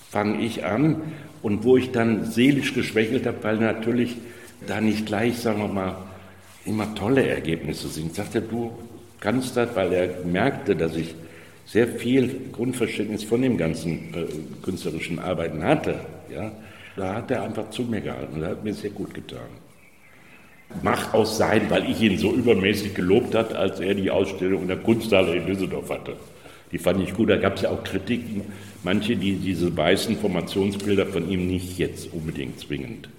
[0.09, 1.01] fange ich an.
[1.41, 4.17] Und wo ich dann seelisch geschwächelt habe, weil natürlich
[4.65, 5.95] da nicht gleich, sagen wir mal,
[6.65, 8.71] immer tolle Ergebnisse sind, sagte du
[9.19, 11.15] kannst das, weil er merkte, dass ich
[11.65, 14.25] sehr viel Grundverständnis von dem ganzen äh,
[14.63, 15.99] künstlerischen Arbeiten hatte.
[16.33, 16.51] Ja?
[16.95, 18.39] Da hat er einfach zu mir gehalten.
[18.39, 19.47] Das hat mir sehr gut getan.
[20.81, 24.67] Mach aus sein, weil ich ihn so übermäßig gelobt hat, als er die Ausstellung in
[24.67, 26.13] der Kunsthalle in Düsseldorf hatte.
[26.71, 27.29] Die fand ich gut.
[27.29, 28.41] Da gab es ja auch Kritiken,
[28.83, 33.09] manche, die diese weißen Formationsbilder von ihm nicht jetzt unbedingt zwingend.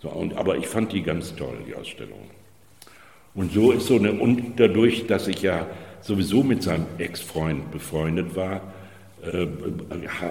[0.00, 2.30] So, und, aber ich fand die ganz toll, die Ausstellung.
[3.34, 5.66] Und so ist so eine, und dadurch, dass ich ja
[6.00, 8.60] sowieso mit seinem Ex-Freund befreundet war,
[9.22, 9.46] äh,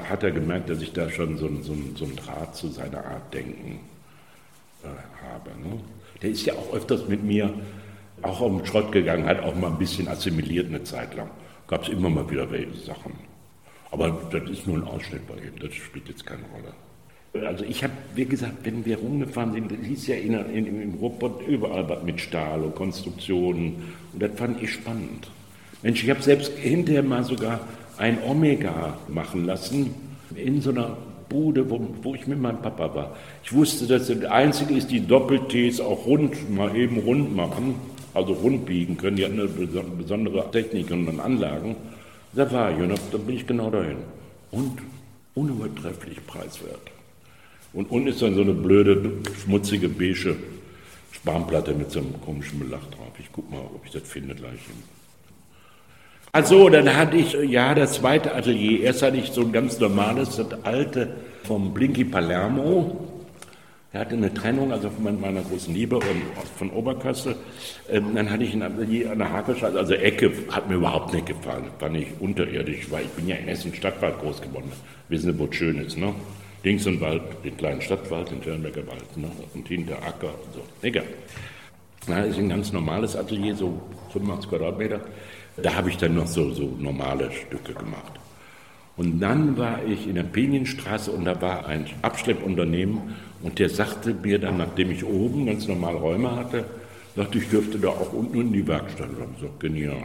[0.10, 3.34] hat er gemerkt, dass ich da schon so, so, so einen Draht zu seiner Art
[3.34, 3.80] denken
[4.84, 4.88] äh,
[5.26, 5.50] habe.
[5.62, 5.80] Ne?
[6.22, 7.54] Der ist ja auch öfters mit mir
[8.22, 11.30] auch auf den Schrott gegangen, hat auch mal ein bisschen assimiliert eine Zeit lang.
[11.68, 13.31] Gab es immer mal wieder welche Sachen.
[13.92, 17.48] Aber das ist nur ein Ausschnitt bei ihm, das spielt jetzt keine Rolle.
[17.48, 20.94] Also ich habe, wie gesagt, wenn wir rumgefahren sind, das hieß ja in, in, im
[20.96, 25.30] Ruhrpott überall mit Stahl und Konstruktionen und das fand ich spannend.
[25.82, 27.62] Mensch, ich habe selbst hinterher mal sogar
[27.98, 29.94] ein Omega machen lassen
[30.36, 30.98] in so einer
[31.30, 33.16] Bude, wo, wo, ich mit meinem Papa war.
[33.44, 37.76] Ich wusste, dass das Einzige ist, die Doppel-Ts auch rund, mal eben rund machen,
[38.14, 39.16] also rund biegen können.
[39.16, 41.78] Die hatten eine besondere Technik und Anlagen.
[42.34, 43.98] Da war ich und da bin ich genau dahin.
[44.52, 44.80] Und
[45.36, 46.92] unübertrefflich preiswert.
[47.74, 49.12] Und unten ist dann so eine blöde,
[49.44, 50.36] schmutzige, beige
[51.12, 53.12] Spanplatte mit so einem komischen Belach drauf.
[53.20, 54.60] Ich guck mal, ob ich das finde gleich.
[56.34, 58.82] Also, dann hatte ich, ja, das zweite Atelier.
[58.82, 63.11] Erst hatte ich so ein ganz normales, das alte vom Blinky Palermo.
[63.94, 66.24] Er hatte eine Trennung, also von meiner großen Liebe und
[66.58, 67.36] von Oberkassel.
[67.90, 71.26] Ähm, dann hatte ich ein Atelier an der Hakelstraße, also Ecke, hat mir überhaupt nicht
[71.26, 71.66] gefallen.
[71.78, 74.72] Fand ich unterirdisch, weil ich bin ja in Essen Stadtwald groß geworden.
[75.10, 76.16] Wissen Sie, wo es schön ist, ne?
[76.64, 79.30] Links und Wald, den kleinen Stadtwald, den Schönberger Wald, ne?
[79.54, 80.62] Und hinter Acker und so.
[80.82, 81.04] Egal.
[82.08, 83.78] Na, ist ein ganz normales Atelier, so
[84.14, 85.02] 85 Quadratmeter.
[85.62, 88.21] Da habe ich dann noch so, so normale Stücke gemacht.
[88.98, 94.14] Und dann war ich in der Pinienstraße und da war ein Abschleppunternehmen und der sagte
[94.14, 96.66] mir dann, nachdem ich oben ganz normal Räume hatte,
[97.16, 99.10] sagte ich dürfte da auch unten in die Werkstatt.
[99.10, 100.04] Und so genial.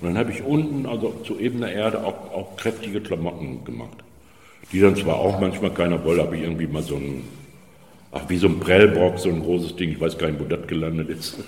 [0.00, 3.96] Und dann habe ich unten, also zu ebener Erde, auch, auch kräftige Klamotten gemacht.
[4.72, 7.24] Die dann zwar auch manchmal keiner wollte, habe ich irgendwie mal so ein,
[8.12, 10.66] ach wie so ein Prellbock, so ein großes Ding, ich weiß gar nicht, wo das
[10.66, 11.38] gelandet ist.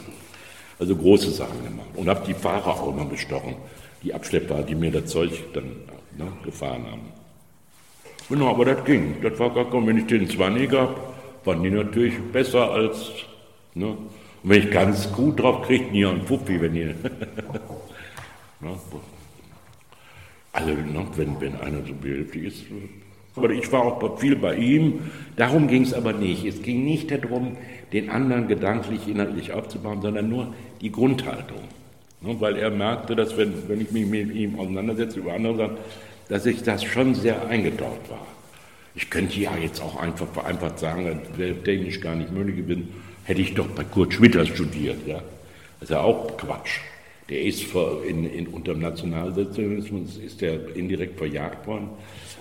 [0.78, 1.90] Also große Sachen gemacht.
[1.94, 3.54] Und habe die Fahrer auch immer bestochen,
[4.02, 5.70] die Abschlepper, die mir das Zeug dann
[6.16, 7.20] ne, gefahren haben.
[8.28, 9.16] Genau, aber das ging.
[9.22, 13.10] Das war gar kaum, wenn ich den 20 gab, waren die natürlich besser als.
[13.74, 13.86] Ne?
[13.86, 13.98] Und
[14.42, 16.86] wenn ich ganz gut drauf kriege, nie einen Fuffi, wenn ihr.
[18.60, 18.78] ne?
[20.52, 22.64] Also, ne, wenn, wenn einer so behilflich ist.
[23.36, 25.10] Aber ich war auch viel bei ihm.
[25.36, 26.44] Darum ging es aber nicht.
[26.44, 27.56] Es ging nicht darum,
[27.92, 31.62] den anderen gedanklich, inhaltlich aufzubauen, sondern nur die Grundhaltung.
[32.22, 35.76] Ne, weil er merkte, dass wenn, wenn ich mich mit ihm auseinandersetze über andere Sachen,
[36.28, 38.26] dass ich das schon sehr eingedauert war.
[38.94, 42.88] Ich könnte ja jetzt auch einfach vereinfacht sagen, das wäre technisch gar nicht möglich gewesen,
[43.24, 45.06] hätte ich doch bei Kurt Schwitter studiert.
[45.06, 45.22] Ja.
[45.78, 46.80] Das ist ja auch Quatsch.
[47.30, 47.64] Der ist
[48.06, 51.88] in, in, unter dem Nationalsozialismus ist der indirekt verjagt worden,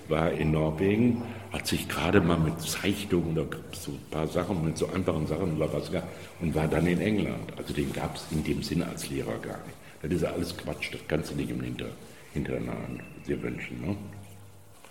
[0.10, 4.78] war in Norwegen, hat sich gerade mal mit Zeichnungen oder so ein paar Sachen, mit
[4.78, 6.08] so einfachen Sachen oder was gehabt
[6.42, 7.52] und war dann in England.
[7.58, 9.78] Also den gab es in dem Sinne als Lehrer gar nicht.
[10.02, 11.88] Das ist alles Quatsch, das kannst du nicht im Hinter,
[12.34, 13.82] Hinternahen dir wünschen.
[13.82, 13.96] Ne?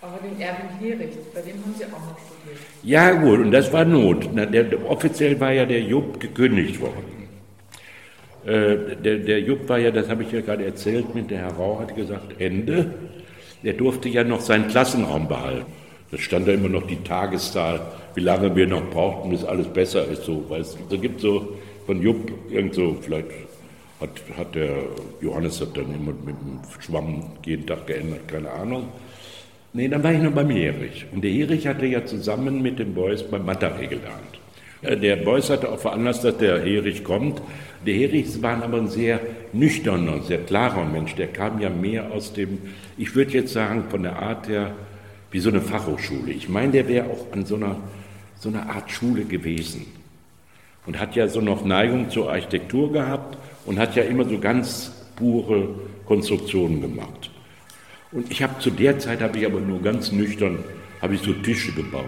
[0.00, 2.60] Aber den Erwin Herich, bei dem haben Sie auch noch studiert.
[2.84, 4.28] Ja gut, und das war Not.
[4.36, 7.28] Der, der, offiziell war ja der Jupp gekündigt worden.
[8.44, 11.52] Äh, der, der Jupp war ja, das habe ich ja gerade erzählt, mit der Herr
[11.54, 12.94] Rau hat gesagt, Ende.
[13.62, 15.66] Der durfte ja noch seinen Klassenraum behalten.
[16.10, 17.80] Da stand da immer noch die Tageszahl,
[18.14, 20.24] wie lange wir noch brauchten, bis alles besser ist.
[20.24, 23.26] So, es so gibt so von Jupp irgend vielleicht
[24.00, 24.70] hat, hat der
[25.20, 28.88] Johannes das dann immer mit dem Schwamm jeden Tag geändert, keine Ahnung.
[29.72, 31.06] Nee, dann war ich noch beim Erich.
[31.12, 34.38] Und der Erich hatte ja zusammen mit dem Beuys beim Matteré gelernt.
[34.82, 37.42] Der Beuys hatte auch veranlasst, dass der Erich kommt.
[37.84, 39.20] Der Erich war aber ein sehr
[39.52, 41.14] nüchterner, sehr klarer Mensch.
[41.14, 42.58] Der kam ja mehr aus dem,
[42.96, 44.74] ich würde jetzt sagen, von der Art her,
[45.30, 46.32] wie so eine Fachhochschule.
[46.32, 47.76] Ich meine, der wäre auch an so einer,
[48.38, 49.86] so einer Art Schule gewesen.
[50.86, 54.92] Und hat ja so noch Neigung zur Architektur gehabt und hat ja immer so ganz
[55.16, 55.68] pure
[56.06, 57.30] Konstruktionen gemacht.
[58.10, 60.64] Und ich habe zu der Zeit, habe ich aber nur ganz nüchtern,
[61.02, 62.04] habe ich so Tische gebaut.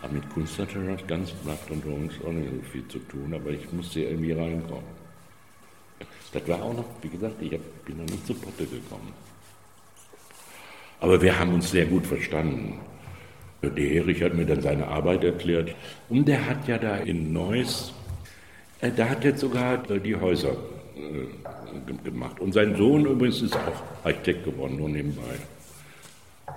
[0.00, 3.34] Aber mit Kunst hatte das ganz nackt und uns auch nicht so viel zu tun,
[3.34, 4.95] aber ich musste irgendwie reinkommen.
[6.36, 9.12] Das war auch noch, wie gesagt, ich bin noch nicht zu Potte gekommen.
[11.00, 12.78] Aber wir haben uns sehr gut verstanden.
[13.62, 15.74] Der Erich hat mir dann seine Arbeit erklärt.
[16.10, 17.94] Und der hat ja da in Neuss,
[18.82, 20.52] äh, da hat jetzt sogar die Häuser
[20.96, 22.38] äh, gemacht.
[22.38, 25.22] Und sein Sohn übrigens ist auch Architekt geworden, nur nebenbei.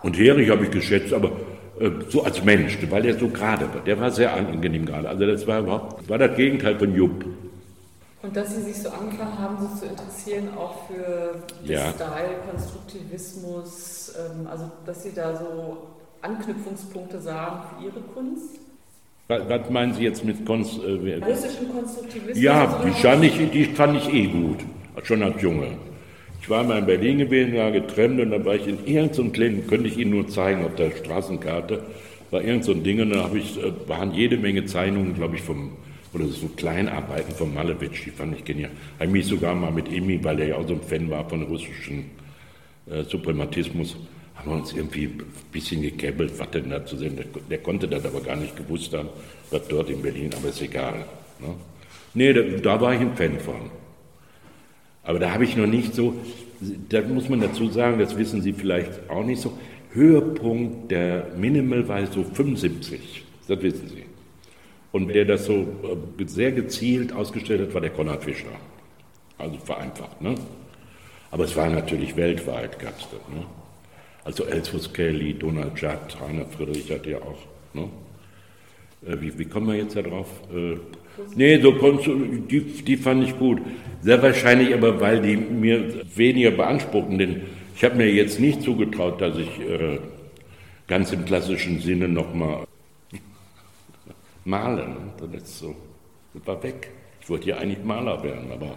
[0.03, 1.31] Und Herich habe ich geschätzt, aber
[1.79, 3.81] Äh, so als Mensch, weil er so gerade war.
[3.85, 5.07] Der war sehr angenehm gerade.
[5.07, 7.25] Also das war überhaupt, war das Gegenteil von Jupp.
[8.21, 11.91] Und dass Sie sich so angefangen haben, sich zu interessieren, auch für ja.
[11.91, 15.77] Style, Konstruktivismus, ähm, also dass Sie da so
[16.21, 18.59] Anknüpfungspunkte sahen für Ihre Kunst?
[19.29, 22.41] Was meinen Sie jetzt mit Konst, äh, russischen Konstruktivismus?
[22.41, 24.57] Ja, die fand, ich, die fand ich eh gut,
[25.03, 25.67] schon als Junge.
[26.41, 29.67] Ich war mal in Berlin gewesen, war getrennt und dann war ich in irgendeinem kleinen,
[29.67, 31.83] könnte ich Ihnen nur zeigen auf der Straßenkarte,
[32.31, 35.73] war irgendein so Ding und da ich, äh, waren jede Menge Zeichnungen, glaube ich, vom,
[36.13, 38.71] oder so Kleinarbeiten von Malevich, die fand ich genial.
[38.99, 41.43] Habe mich sogar mal mit Emi, weil er ja auch so ein Fan war von
[41.43, 42.05] russischen
[42.89, 43.95] äh, Suprematismus,
[44.35, 47.15] haben wir uns irgendwie ein bisschen gekäbbelt, was denn da zu sehen.
[47.15, 49.09] Der, der, konnte das aber gar nicht gewusst haben,
[49.51, 51.05] was dort in Berlin, aber ist egal.
[51.39, 51.55] Ne?
[52.13, 53.69] Nee, da, da war ich ein Fan von.
[55.03, 56.15] Aber da habe ich noch nicht so,
[56.89, 59.57] da muss man dazu sagen, das wissen Sie vielleicht auch nicht so,
[59.91, 64.08] Höhepunkt der Minimal war so 75, das wissen Sie.
[64.91, 65.67] Und der das so
[66.19, 68.47] äh, sehr gezielt ausgestellt hat, war der Konrad Fischer.
[69.37, 70.35] Also vereinfacht, ne?
[71.31, 73.45] Aber es war natürlich weltweit, gab es das, ne?
[74.29, 77.39] Also Elsus Kelly, Donald Judd, Rainer Friedrich hat ja auch.
[77.73, 77.89] Ne?
[79.07, 80.27] Äh, wie, wie kommen wir jetzt da drauf?
[80.53, 80.77] Äh,
[81.35, 83.59] nee, so die, die fand ich gut.
[84.01, 87.41] Sehr wahrscheinlich aber, weil die mir weniger beanspruchen, denn
[87.75, 89.99] ich habe mir jetzt nicht zugetraut, dass ich äh,
[90.87, 92.65] ganz im klassischen Sinne nochmal
[94.45, 94.87] male.
[94.87, 94.95] Ne?
[95.31, 95.75] Das, ist so,
[96.33, 96.91] das war weg.
[97.21, 98.75] Ich wollte ja eigentlich Maler werden, aber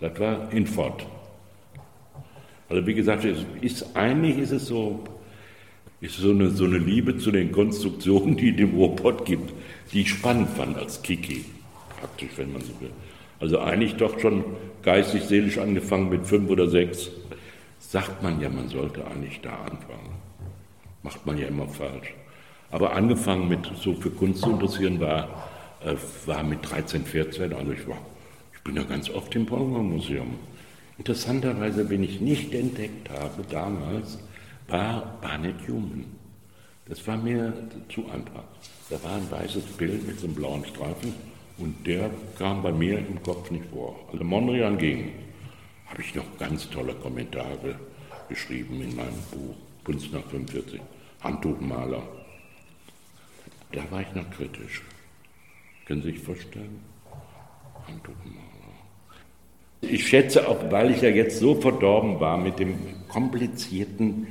[0.00, 1.06] das war hinfort.
[2.68, 5.02] Also wie gesagt, es ist, eigentlich ist es so,
[6.00, 9.52] ist so eine, so eine Liebe zu den Konstruktionen, die dem Robot gibt,
[9.92, 11.44] die ich spannend fand als Kiki,
[11.98, 12.90] praktisch, wenn man so will.
[13.40, 14.44] Also eigentlich doch schon
[14.82, 17.10] geistig, seelisch angefangen mit fünf oder sechs,
[17.78, 20.16] sagt man ja, man sollte eigentlich da anfangen.
[21.02, 22.12] Macht man ja immer falsch.
[22.70, 25.48] Aber angefangen mit so für Kunst zu interessieren war,
[25.84, 25.94] äh,
[26.26, 27.98] war mit 13, 14, also ich war,
[28.52, 30.34] ich bin ja ganz oft im Bonn Museum.
[30.98, 34.18] Interessanterweise, wenn ich nicht entdeckt habe damals,
[34.66, 36.04] war Barnett Human.
[36.86, 37.52] Das war mir
[37.88, 38.44] zu einfach.
[38.90, 41.14] Da war ein weißes Bild mit so einem blauen Streifen
[41.58, 43.96] und der kam bei mir im Kopf nicht vor.
[44.12, 45.12] Also Mondrian ging.
[45.86, 47.78] Habe ich noch ganz tolle Kommentare
[48.28, 50.80] geschrieben in meinem Buch Kunst nach 45,
[51.20, 52.02] Handtuchmaler.
[53.72, 54.82] Da war ich noch kritisch.
[55.86, 56.80] Können Sie sich vorstellen?
[57.86, 58.48] Handtuchmaler.
[59.80, 62.74] Ich schätze auch, weil ich ja jetzt so verdorben war mit dem
[63.08, 64.26] komplizierten,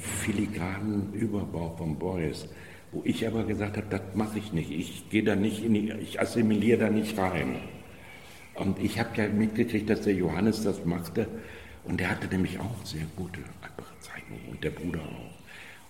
[0.00, 2.48] filigranen Überbau von Beuys,
[2.90, 4.70] wo ich aber gesagt habe, das mache ich nicht.
[4.70, 7.56] Ich gehe da nicht in die, ich assimiliere da nicht rein.
[8.54, 11.26] Und ich habe ja mitgekriegt, dass der Johannes das machte.
[11.84, 13.40] Und der hatte nämlich auch sehr gute
[14.00, 15.41] Zeichnungen und der Bruder auch.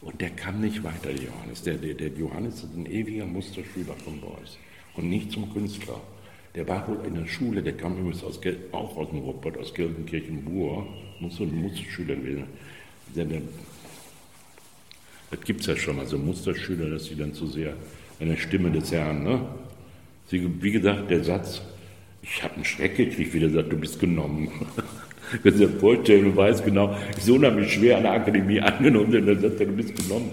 [0.02, 1.62] Und der kam nicht weiter, der Johannes.
[1.62, 4.58] Der, der, der Johannes ist ein ewiger Musterschüler von Beuys
[4.96, 6.00] und nicht zum Künstler.
[6.54, 8.38] Der war wohl in der Schule, der kam übrigens aus,
[8.72, 10.86] auch aus dem Ruppert, aus Gelsenkirchen-Buhr,
[11.20, 12.44] muss so ein Musterschüler gewesen
[13.14, 13.48] sein.
[15.30, 17.74] Das gibt es ja schon mal, so Musterschüler, dass sie dann zu sehr
[18.20, 19.46] an der Stimme des Herrn, ne?
[20.26, 21.62] Sie, wie gesagt, der Satz,
[22.22, 24.50] ich habe einen Schreck gekriegt, wie der sagt, du bist genommen.
[25.42, 29.12] Können Sie sich vorstellen, du weißt genau, ich so unheimlich schwer an der Akademie angenommen,
[29.12, 30.32] denn der sagt, du bist genommen,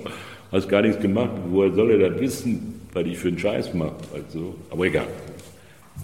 [0.51, 1.31] hast gar nichts gemacht.
[1.49, 3.95] Woher soll er das wissen, weil ich für einen Scheiß mache?
[4.13, 5.07] Also, aber egal,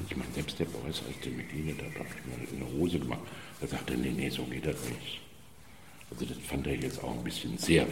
[0.10, 3.00] ich meine, selbst der Boris, als der mit Ihnen da habe ich mir eine Hose
[3.00, 3.21] gemacht,
[3.62, 5.21] da sagte er, nee, nee, so geht das nicht.
[6.12, 7.86] Also das fand er jetzt auch ein bisschen sehr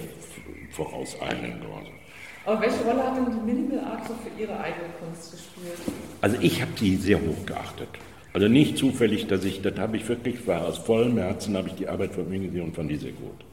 [0.71, 1.63] vorauseilend.
[2.45, 5.77] Aber welche Rolle hat denn die Minimal Art so für Ihre eigene Kunst gespielt?
[6.21, 7.89] Also ich habe die sehr hoch geachtet.
[8.33, 11.75] Also nicht zufällig, dass ich, das habe ich wirklich, war aus vollem Herzen, habe ich
[11.75, 13.45] die Arbeit von mir gesehen und fand die sehr gut.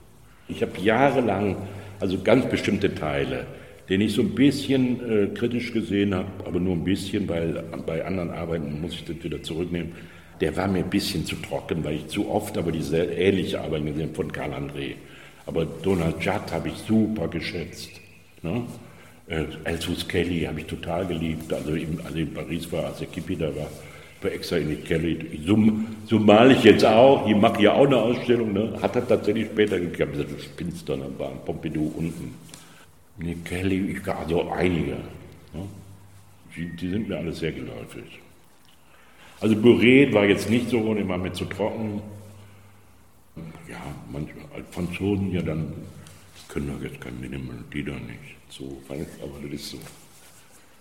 [0.49, 1.57] Ich habe jahrelang,
[2.01, 3.47] also ganz bestimmte Teile,
[3.91, 8.05] den ich so ein bisschen äh, kritisch gesehen habe, aber nur ein bisschen, weil bei
[8.05, 9.93] anderen Arbeiten muss ich das wieder zurücknehmen.
[10.41, 13.85] Der war mir ein bisschen zu trocken, weil ich zu oft aber diese ähnliche Arbeit
[13.85, 14.95] gesehen habe von Karl André.
[15.45, 17.91] Aber Donald Judd habe ich super geschätzt.
[18.43, 18.63] Ne?
[19.29, 21.53] Äh, Elsus Kelly habe ich total geliebt.
[21.53, 23.69] Also in, also in Paris war, als der Kippi da war,
[24.23, 25.41] war extra in die Kelly.
[25.47, 25.59] So,
[26.07, 27.27] so male ich jetzt auch.
[27.27, 28.53] Ich mache ja auch eine Ausstellung.
[28.53, 28.79] Ne?
[28.81, 30.17] Hat er tatsächlich später geklappt.
[30.17, 32.35] Du spinnst dann, war Pompidou unten.
[33.19, 34.97] Nee, Kelly, ich, also einige.
[35.53, 35.69] Ne?
[36.57, 38.21] Die, die, sind mir alle sehr geläufig.
[39.41, 42.03] Also Buret war jetzt nicht so, und immer mit zu trocken.
[43.69, 43.81] Ja,
[44.13, 45.73] manchmal, als Franzosen ja dann
[46.49, 48.37] können doch jetzt kein Minimal, die da nicht.
[48.49, 48.99] So, aber
[49.43, 49.79] das ist so.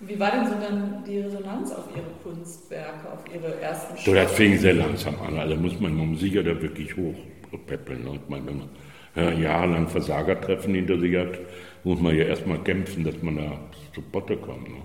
[0.02, 4.18] Wie war denn so dann die Resonanz auf Ihre Kunstwerke, auf Ihre ersten Stücke?
[4.18, 5.38] So, das fing sehr langsam an.
[5.38, 8.08] Also muss man, man muss sicher da wirklich hochpeppeln.
[8.08, 8.70] Und man, wenn man
[9.16, 11.38] ja, jahrelang Versagertreffen hinter sich hat,
[11.84, 13.60] muss man ja erstmal kämpfen, dass man da
[13.94, 14.70] zu Potte kommt.
[14.70, 14.82] Ne?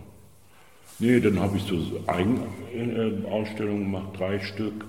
[0.98, 4.84] Nee, dann habe ich so Eigenausstellungen gemacht, drei Stück.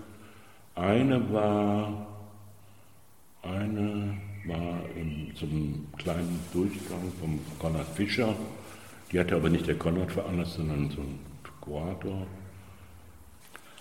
[0.75, 2.07] Eine war,
[3.43, 8.35] eine war in so einem kleinen Durchgang vom Konrad Fischer.
[9.11, 11.19] Die hatte aber nicht der Konrad veranlasst, sondern so ein
[11.61, 12.27] Kurator.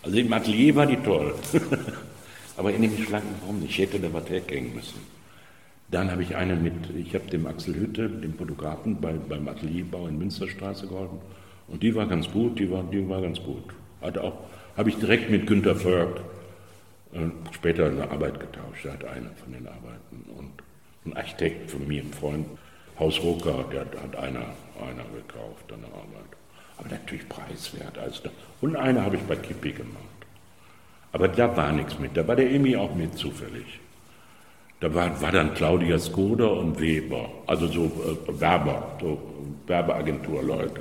[0.02, 1.34] Also im Atelier war die toll.
[2.56, 3.70] aber in dem schlanken Raum nicht.
[3.70, 5.00] Ich hätte da was hergängen müssen.
[5.90, 10.06] Dann habe ich eine mit, ich habe dem Axel Hütte, dem Fotografen, bei, beim Atelierbau
[10.08, 11.18] in Münsterstraße geholfen.
[11.68, 13.64] Und die war ganz gut, die war, die war ganz gut.
[14.00, 14.34] Hatte auch,
[14.76, 16.20] habe ich direkt mit Günter Förg
[17.12, 17.18] äh,
[17.52, 18.84] später eine Arbeit getauscht.
[18.84, 20.24] Er hat eine von den Arbeiten.
[20.36, 20.50] Und
[21.06, 22.46] ein Architekt von mir, ein Freund,
[22.98, 26.30] Haus Roker, der hat einer, einer gekauft, eine Arbeit.
[26.76, 27.96] Aber natürlich preiswert.
[27.98, 29.98] Also, und eine habe ich bei Kippi gemacht.
[31.12, 32.16] Aber da war nichts mit.
[32.16, 33.80] Da war der Emi auch mit zufällig.
[34.80, 39.18] Da war, war dann Claudia Skoda und Weber, also so äh, Werber, so
[39.66, 40.80] Werbeagenturleute.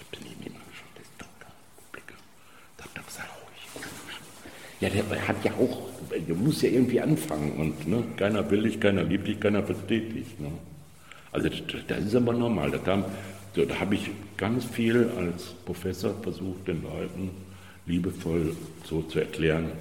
[0.00, 1.52] Ich bin nie mal geschaut, das ist Doktor,
[1.92, 2.14] Blicke.
[2.76, 3.80] Doktor, sei ruhig.
[4.80, 8.80] Ja, der hat ja auch, der muss ja irgendwie anfangen und ne, keiner will dich,
[8.80, 10.38] keiner liebt dich, keiner versteht dich.
[10.38, 10.50] Ne?
[11.32, 11.48] Also
[11.88, 12.70] das ist aber normal.
[12.70, 13.04] Da, kam,
[13.54, 17.30] so, da habe ich ganz viel als Professor versucht, den Leuten
[17.86, 19.72] liebevoll so zu erklären,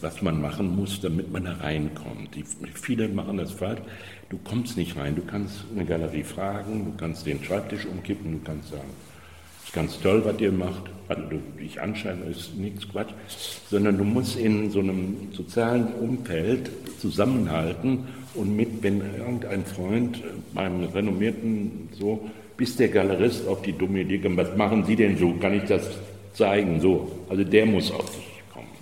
[0.00, 2.34] was man machen muss, damit man da reinkommt.
[2.34, 3.80] Die, viele machen das falsch.
[4.30, 5.14] Du kommst nicht rein.
[5.14, 8.90] Du kannst eine Galerie fragen, du kannst den Schreibtisch umkippen, du kannst sagen,
[9.60, 10.84] es ist ganz toll, was ihr macht.
[11.08, 11.22] Also
[11.58, 13.12] ich anscheinend ist nichts Quatsch,
[13.70, 20.84] sondern du musst in so einem sozialen Umfeld zusammenhalten und mit, wenn irgendein Freund beim
[20.84, 25.32] renommierten so, bis der Galerist auf die dumme Idee kommt, was machen Sie denn so?
[25.34, 25.88] Kann ich das
[26.34, 26.80] zeigen?
[26.80, 28.34] So, also der muss auf dich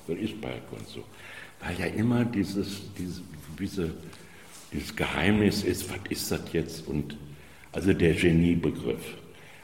[0.06, 1.02] das ist bei Kunst so.
[1.60, 3.22] Weil ja immer dieses, diese,
[3.58, 3.90] diese,
[4.72, 6.86] dieses Geheimnis ist, was ist das jetzt?
[6.88, 7.16] Und
[7.72, 9.16] also der Geniebegriff.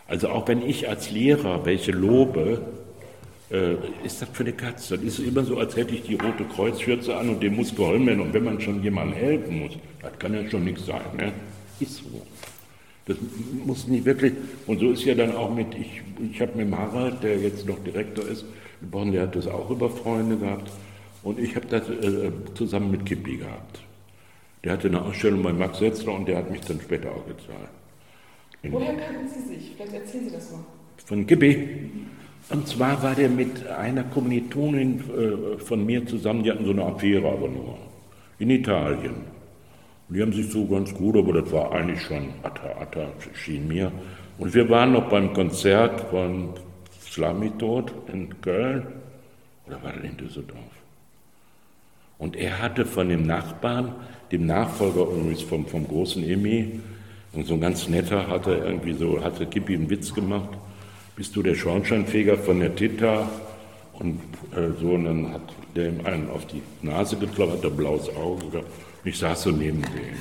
[0.07, 2.63] Also auch wenn ich als Lehrer welche lobe,
[3.51, 4.99] äh, ist das für eine Katze.
[4.99, 8.07] Das ist immer so, als hätte ich die rote Kreuzschürze an und dem muss geholfen
[8.07, 8.21] werden.
[8.21, 11.01] Und wenn man schon jemandem helfen muss, das kann ja schon nichts sein.
[11.17, 11.33] Ne?
[11.81, 12.27] Ist so.
[13.07, 13.17] Das
[13.65, 14.35] muss nicht wirklich,
[14.67, 17.79] und so ist ja dann auch mit, ich, ich habe mit Harald, der jetzt noch
[17.83, 18.45] Direktor ist,
[18.83, 20.71] Bonn, der hat das auch über Freunde gehabt.
[21.23, 23.81] Und ich habe das äh, zusammen mit Kippi gehabt.
[24.63, 27.71] Der hatte eine Ausstellung bei Max Setzler und der hat mich dann später auch gezahlt.
[28.63, 29.73] Woher kannten Sie sich?
[29.77, 30.65] Vielleicht erzählen Sie das mal.
[31.07, 31.91] Von Kippi.
[32.51, 36.85] Und zwar war der mit einer Kommilitonin äh, von mir zusammen, die hatten so eine
[36.85, 37.77] Affäre aber nur,
[38.39, 39.17] in Italien.
[40.09, 43.69] Und die haben sich so ganz gut, aber das war eigentlich schon Atta Atta, schien
[43.69, 43.93] mir.
[44.39, 46.51] Und wir waren noch beim Konzert von
[47.03, 48.87] Slami-Tod in Köln
[49.67, 50.59] oder war er in Düsseldorf?
[52.17, 53.95] Und er hatte von dem Nachbarn,
[54.33, 56.81] dem Nachfolger übrigens vom, vom großen Emi,
[57.35, 60.49] und so ein ganz netter hatte irgendwie so, hatte Kippi einen Witz gemacht,
[61.19, 63.29] bist du der Schornsteinfeger von der Tita?
[63.95, 64.21] Und
[64.53, 65.43] äh, so, und dann hat
[65.75, 68.71] der ihm einen auf die Nase hat ein blaues Auge gehabt.
[69.03, 70.15] Ich saß so neben dem.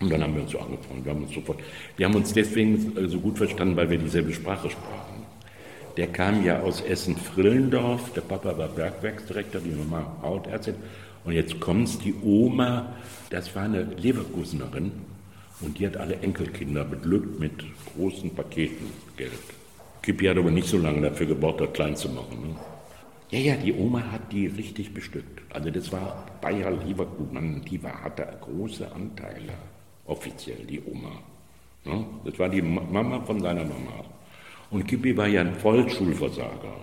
[0.00, 1.04] Und dann haben wir uns so angefangen.
[1.04, 1.60] Wir haben uns sofort,
[1.96, 5.22] wir haben uns deswegen äh, so gut verstanden, weil wir dieselbe Sprache sprachen.
[5.96, 10.74] Der kam ja aus Essen-Frillendorf, der Papa war Bergwerksdirektor, die Mama Hautärztin.
[11.24, 12.92] Und jetzt kommt's, die Oma,
[13.30, 14.90] das war eine Leverkusenerin
[15.60, 17.52] und die hat alle Enkelkinder beglückt mit
[17.94, 19.32] großen Paketen Geld.
[20.02, 22.40] Kippi hat aber nicht so lange dafür gebraucht, das klein zu machen.
[22.42, 22.56] Ne?
[23.30, 25.40] Ja, ja, die Oma hat die richtig bestückt.
[25.52, 29.54] Also das war Bayer Leverkusen, die war, hatte große Anteile,
[30.04, 31.12] offiziell, die Oma.
[31.84, 32.04] Ne?
[32.24, 34.04] Das war die Mama von seiner Mama.
[34.70, 36.76] Und Kippi war ja ein Vollschulversager.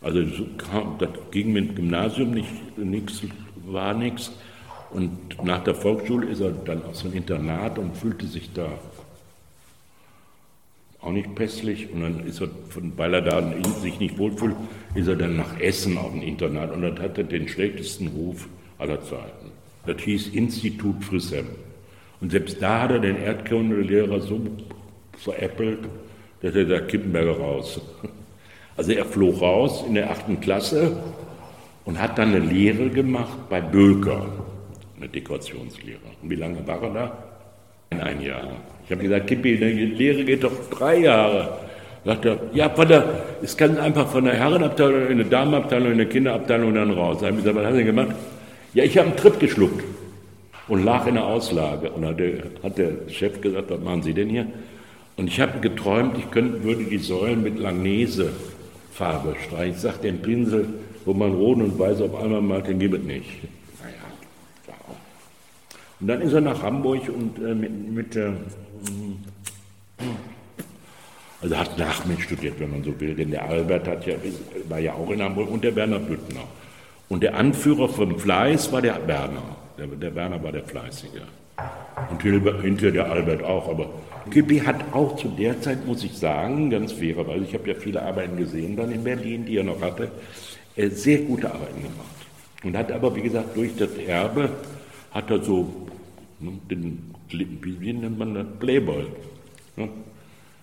[0.00, 0.22] Also
[0.98, 3.22] das ging mit dem Gymnasium nicht, nichts,
[3.66, 4.32] war nichts.
[4.90, 8.68] Und nach der Volksschule ist er dann aus dem Internat und fühlte sich da
[11.00, 11.92] auch nicht pässlich.
[11.92, 12.48] Und dann ist er,
[12.96, 13.42] weil er da
[13.80, 14.56] sich nicht wohlfühlt,
[14.94, 16.72] ist er dann nach Essen auf dem Internat.
[16.72, 19.52] Und das hatte den schlechtesten Ruf aller Zeiten.
[19.86, 21.46] Das hieß Institut Frissem.
[22.20, 24.40] Und selbst da hat er den Erdkundelehrer so
[25.16, 25.80] veräppelt,
[26.40, 27.80] da ist der Kippenberger raus.
[28.76, 30.96] Also er floh raus in der achten Klasse
[31.84, 34.28] und hat dann eine Lehre gemacht bei Böker,
[34.96, 35.98] eine Dekorationslehre.
[36.22, 37.18] Und wie lange war er da?
[37.90, 38.52] In ein Jahr.
[38.88, 41.58] Ich habe gesagt, Kippi, die Lehre geht doch drei Jahre.
[42.06, 43.04] Sagt er, ja, von der,
[43.42, 47.18] es kann einfach von der Herrenabteilung in eine Damenabteilung, in eine Kinderabteilung und dann raus.
[47.20, 48.16] Da habe ich gesagt, was hast du denn gemacht?
[48.72, 49.84] Ja, ich habe einen Trip geschluckt
[50.68, 51.90] und lag in der Auslage.
[51.90, 52.32] Und dann hat der,
[52.62, 54.46] hat der Chef gesagt, was machen Sie denn hier?
[55.18, 59.74] Und ich habe geträumt, ich könnte, würde die Säulen mit Langnese-Farbe streichen.
[59.74, 60.66] Ich sage, den Pinsel,
[61.04, 63.26] wo man rot und weiß auf einmal malt, den gibt es nicht.
[63.82, 63.94] Naja,
[64.64, 64.96] klar.
[66.00, 68.30] Und dann ist er nach Hamburg und äh, mit, mit äh,
[71.40, 74.14] also hat Nachmensch studiert, wenn man so will, denn der Albert hat ja,
[74.68, 76.44] war ja auch in Hamburg und der Werner Büttner.
[77.08, 79.56] Und der Anführer vom Fleiß war der Werner.
[79.78, 81.22] Der, der Werner war der Fleißige.
[82.10, 83.68] Und hinter der Albert auch.
[83.68, 83.90] Aber
[84.30, 88.02] Kippi hat auch zu der Zeit, muss ich sagen, ganz fairerweise, ich habe ja viele
[88.02, 90.10] Arbeiten gesehen dann in Berlin, die er noch hatte,
[90.76, 92.06] äh, sehr gute Arbeiten gemacht.
[92.62, 94.50] Und hat aber, wie gesagt, durch das Erbe,
[95.12, 95.72] hat er so
[96.40, 99.06] ne, den, wie nennt man das, Playboy.
[99.76, 99.88] Ne?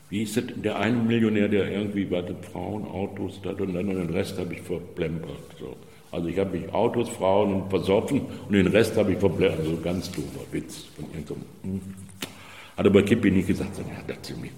[0.10, 3.96] Wie ist das, der eine Millionär, der irgendwie, warte, Frauen, Autos, das und dann und
[3.96, 5.56] den Rest habe ich verplempert.
[5.60, 5.76] So.
[6.12, 9.60] Also ich habe mich Autos, Frauen und versoffen und den Rest habe ich verplempert.
[9.60, 11.06] Also ganz doofer Witz von.
[11.64, 11.82] Hm.
[12.78, 14.50] Hat aber Kippi nicht gesagt, sondern er hat mir,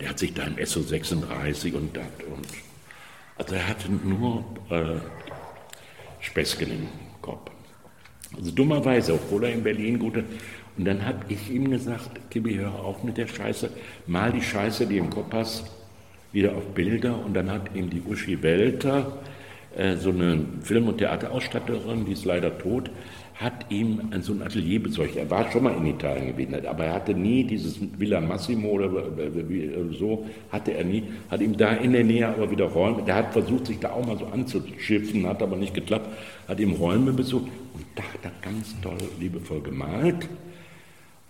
[0.00, 2.46] der hat sich da im SO36 und das und.
[3.38, 4.98] Also er hatte nur äh,
[6.20, 6.88] Späßchen im
[7.20, 7.50] Kopf.
[8.34, 10.24] Also dummerweise, obwohl er in Berlin gute.
[10.78, 13.70] Und dann habe ich ihm gesagt, Kippi, hör auf mit der Scheiße,
[14.06, 15.70] mal die Scheiße, die im Kopf hast,
[16.32, 17.18] wieder auf Bilder.
[17.24, 19.18] Und dann hat ihm die Uschi Welter,
[19.76, 22.90] äh, so eine Film- und Theaterausstatterin, die ist leider tot,
[23.36, 25.16] hat ihm so ein Atelier besorgt.
[25.16, 28.90] Er war schon mal in Italien gewesen, aber er hatte nie dieses Villa Massimo oder
[29.98, 33.32] so, hatte er nie, hat ihm da in der Nähe aber wieder Räume, der hat
[33.34, 36.08] versucht, sich da auch mal so anzuschiffen, hat aber nicht geklappt,
[36.48, 40.26] hat ihm Räume besucht und da hat er ganz toll, liebevoll gemalt.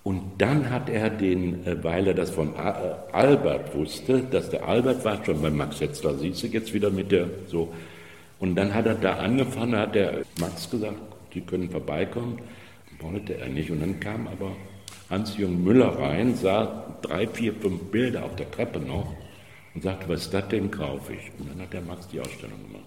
[0.06, 4.68] Und dann hat er den, äh, weil er das von äh, Albert wusste, dass der
[4.68, 7.74] Albert war schon bei Max Hetzler, siehst du jetzt wieder mit der so.
[8.38, 10.94] Und dann hat er da angefangen, hat der Max gesagt,
[11.34, 12.38] die können vorbeikommen.
[13.00, 13.68] Wollte er nicht.
[13.72, 14.52] Und dann kam aber
[15.10, 19.12] Hans-Jürgen Müller rein, sah drei, vier, fünf Bilder auf der Treppe noch
[19.74, 21.32] und sagte, was ist das denn, kaufe ich.
[21.40, 22.86] Und dann hat der Max die Ausstellung gemacht.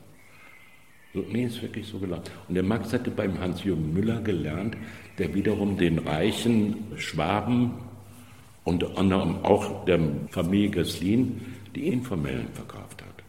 [1.13, 2.24] So, nee, ist wirklich so gelaufen.
[2.47, 4.78] Und der Max hatte beim Hans-Jürgen Müller gelernt,
[5.20, 7.72] der wiederum den reichen Schwaben
[8.63, 9.99] und auch der
[10.32, 11.41] Familie Gesslin
[11.76, 13.24] die informellen verkauft hat.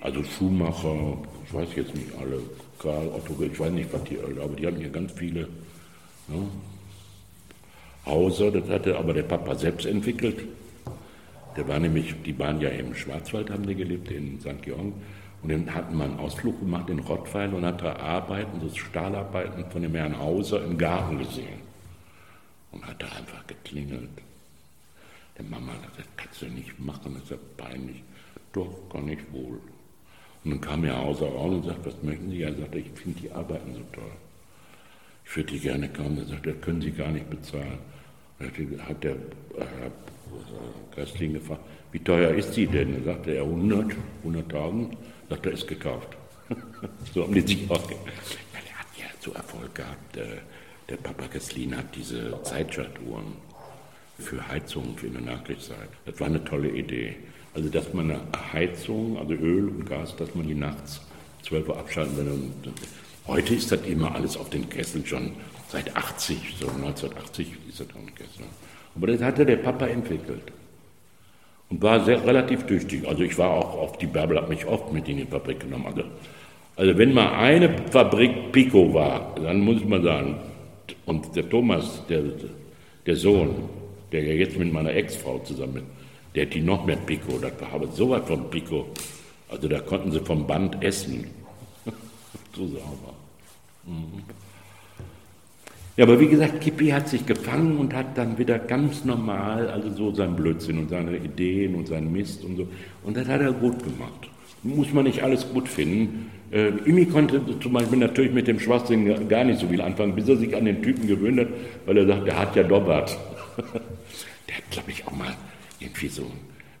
[0.00, 2.40] Also Schuhmacher, ich weiß jetzt nicht alle,
[2.78, 5.48] Karl Otto, ich weiß nicht, was die, aber die hatten hier ganz viele
[6.28, 6.46] ne?
[8.06, 10.44] Hauser, das hatte aber der Papa selbst entwickelt.
[11.56, 14.60] Der war nämlich, die waren ja im Schwarzwald, haben die gelebt, in St.
[14.62, 14.92] Georgen.
[15.44, 19.70] Und dann hatten wir einen Ausflug gemacht in Rottweil und hat da Arbeiten, so Stahlarbeiten
[19.70, 21.60] von dem Herrn Hauser im Garten gesehen.
[22.72, 24.08] Und hat da einfach geklingelt.
[25.36, 28.02] Der Mama hat gesagt, das kannst du nicht machen, das ist ja peinlich.
[28.54, 29.60] Doch, kann ich wohl.
[30.44, 32.40] Und dann kam Herr Hauser raus und sagte, was möchten Sie?
[32.40, 34.12] Er sagte, ich finde die Arbeiten so toll.
[35.26, 36.18] Ich würde die gerne kaufen.
[36.20, 37.78] Er sagte, das können Sie gar nicht bezahlen.
[38.38, 38.48] Dann
[38.88, 39.16] hat der
[39.58, 39.90] Herr
[40.96, 41.60] Geistling gefragt,
[41.92, 42.94] wie teuer ist sie denn?
[42.94, 43.92] Er sagte er 100,
[44.24, 44.96] 100.000.
[45.28, 46.16] Sagt er, ist gekauft.
[47.14, 48.02] so haben die sich ausgegeben.
[48.06, 50.16] Ja, der hat ja so Erfolg gehabt.
[50.16, 50.26] Der,
[50.88, 53.32] der Papa Kesslin hat diese Zeitschaltuhren
[54.18, 55.88] für Heizungen für eine Nachkriegszeit.
[56.06, 57.16] Das war eine tolle Idee.
[57.54, 58.20] Also, dass man eine
[58.52, 61.00] Heizung, also Öl und Gas, dass man die nachts
[61.44, 62.50] 12 Uhr abschalten will.
[63.26, 65.32] heute ist das immer alles auf den Kesseln schon
[65.68, 68.48] seit 80, so 1980 ist das auf den Kesseln.
[68.94, 70.52] Aber das hatte der Papa entwickelt.
[71.80, 73.06] War sehr relativ tüchtig.
[73.06, 75.86] Also ich war auch auf die Bärbel, hat mich oft mit in die Fabrik genommen.
[75.86, 76.02] Also,
[76.76, 80.36] also wenn mal eine Fabrik Pico war, dann muss man sagen,
[81.06, 82.22] und der Thomas, der,
[83.06, 83.68] der Sohn,
[84.12, 85.84] der ja jetzt mit meiner Ex-Frau zusammen ist,
[86.34, 88.86] der hat die noch mehr Pico, das war aber so weit vom Pico.
[89.48, 91.26] Also da konnten sie vom Band essen.
[92.56, 93.14] so sauber.
[93.86, 94.24] Mhm.
[95.96, 99.90] Ja, aber wie gesagt, Kippi hat sich gefangen und hat dann wieder ganz normal, also
[99.90, 102.66] so sein Blödsinn und seine Ideen und seinen Mist und so.
[103.04, 104.28] Und das hat er gut gemacht.
[104.64, 106.30] Muss man nicht alles gut finden.
[106.50, 110.28] Äh, Imi konnte zum Beispiel natürlich mit dem Schwachsinn gar nicht so viel anfangen, bis
[110.28, 111.48] er sich an den Typen gewöhnt hat,
[111.86, 113.16] weil er sagt, der hat ja Dobbert.
[114.48, 115.34] der hat, glaube ich, auch mal
[115.78, 116.26] irgendwie so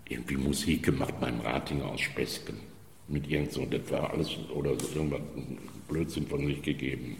[0.08, 2.56] irgendwie Musik gemacht beim Ratinger aus Spesken.
[3.06, 5.20] Mit irgend so, das war alles, oder so irgendwas
[5.88, 7.16] Blödsinn von sich gegeben.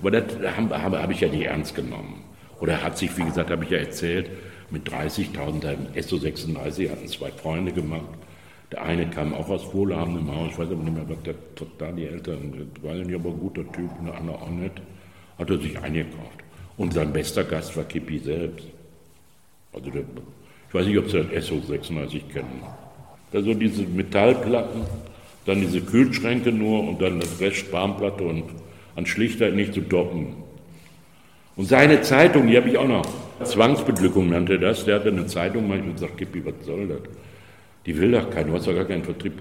[0.00, 0.24] Aber das
[0.56, 2.24] habe hab, hab ich ja nicht ernst genommen.
[2.60, 4.30] Oder hat sich, wie gesagt, habe ich ja erzählt,
[4.70, 8.08] mit 30.000, SO36 hatten zwei Freunde gemacht.
[8.72, 11.92] Der eine kam auch aus wohlhabendem Haus, ich weiß aber nicht mehr, was der total
[11.92, 14.72] die Eltern, war nicht aber ein guter Typ, der andere auch nicht,
[15.38, 16.40] hat er sich eingekauft.
[16.76, 18.66] Und sein bester Gast war Kippi selbst.
[19.72, 20.02] Also der,
[20.68, 22.62] ich weiß nicht, ob Sie das SO36 kennen.
[23.32, 24.82] Also diese Metallplatten,
[25.46, 28.44] dann diese Kühlschränke nur und dann das Rest Spanplatte und
[28.96, 30.34] an Schlichtheit nicht zu toppen.
[31.56, 33.06] Und seine Zeitung, die habe ich auch noch,
[33.42, 37.00] Zwangsbeglückung nannte das, der hatte eine Zeitung manchmal gesagt, Kippi, was soll das?
[37.86, 39.34] Die will doch keinen, du hast doch gar keinen Vertrieb.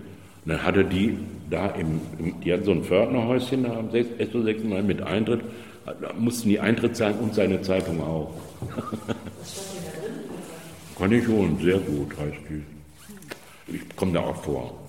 [0.45, 1.17] Und dann hatte die
[1.49, 5.41] da im, im die hatten so ein Pförtnerhäuschen da am SO6 Mal mit Eintritt,
[5.85, 8.31] da mussten die Eintritt zahlen und seine Zeitung auch.
[10.97, 12.63] Kann ich holen, sehr gut heißt die.
[13.75, 14.82] Ich komme da auch vor.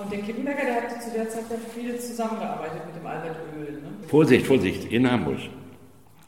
[0.00, 3.72] Und der Kippenberger, der hat zu der Zeit ja viel zusammengearbeitet mit dem Albert Öl.
[3.72, 4.08] Ne?
[4.08, 5.38] Vorsicht, Vorsicht, in Hamburg.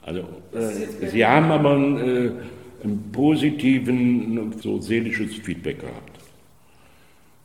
[0.02, 0.20] Also,
[0.52, 2.30] äh, Sie haben aber einen, äh,
[2.84, 6.18] einen positiven, so seelisches Feedback gehabt.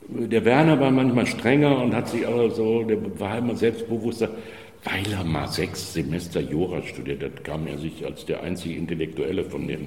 [0.09, 4.30] Der Werner war manchmal strenger und hat sich auch so, der war immer selbstbewusster,
[4.84, 9.43] weil er mal sechs Semester Jura studiert hat, kam er sich als der einzige Intellektuelle
[9.43, 9.82] von den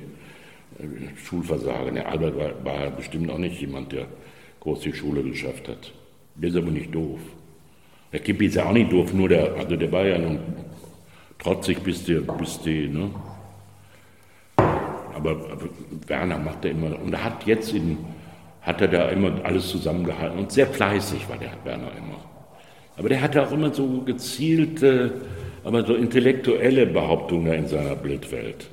[0.78, 1.97] äh, Schulversagern.
[1.97, 4.07] Der Albert war, war bestimmt auch nicht jemand, der
[4.61, 5.93] groß die Schule geschafft hat.
[6.41, 7.20] Der ist aber nicht doof.
[8.12, 10.38] Der Kippi ist ja auch nicht doof, nur der, also der war ja nun
[11.38, 13.11] trotzig bis die, bis die, ne?
[15.14, 15.68] Aber, aber
[16.07, 17.99] Werner macht er immer, und er hat jetzt in,
[18.62, 22.24] hat er da immer alles zusammengehalten und sehr fleißig war der Werner immer.
[22.97, 25.12] Aber der hatte auch immer so gezielte,
[25.62, 28.66] aber so intellektuelle Behauptungen in seiner Bildwelt.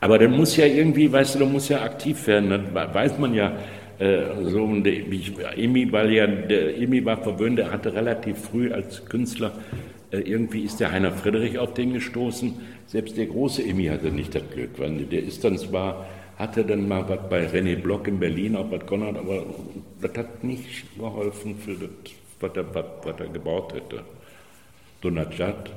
[0.00, 3.32] Aber dann muss ja irgendwie, weißt du, du musst ja aktiv werden, dann weiß man
[3.32, 3.52] ja,
[3.98, 9.52] äh, so, Emi, weil ja, der Emi war verwöhnt, er hatte relativ früh als Künstler,
[10.10, 12.54] äh, irgendwie ist der Heiner Friedrich auf den gestoßen,
[12.86, 16.88] selbst der große Emi hatte nicht das Glück, weil der ist dann zwar, hatte dann
[16.88, 19.44] mal was bei René Block in Berlin, auch was Konrad, aber
[20.00, 21.90] das hat nicht geholfen für das,
[22.40, 24.02] was er, was, was er gebaut hätte.
[25.00, 25.70] Donatschat,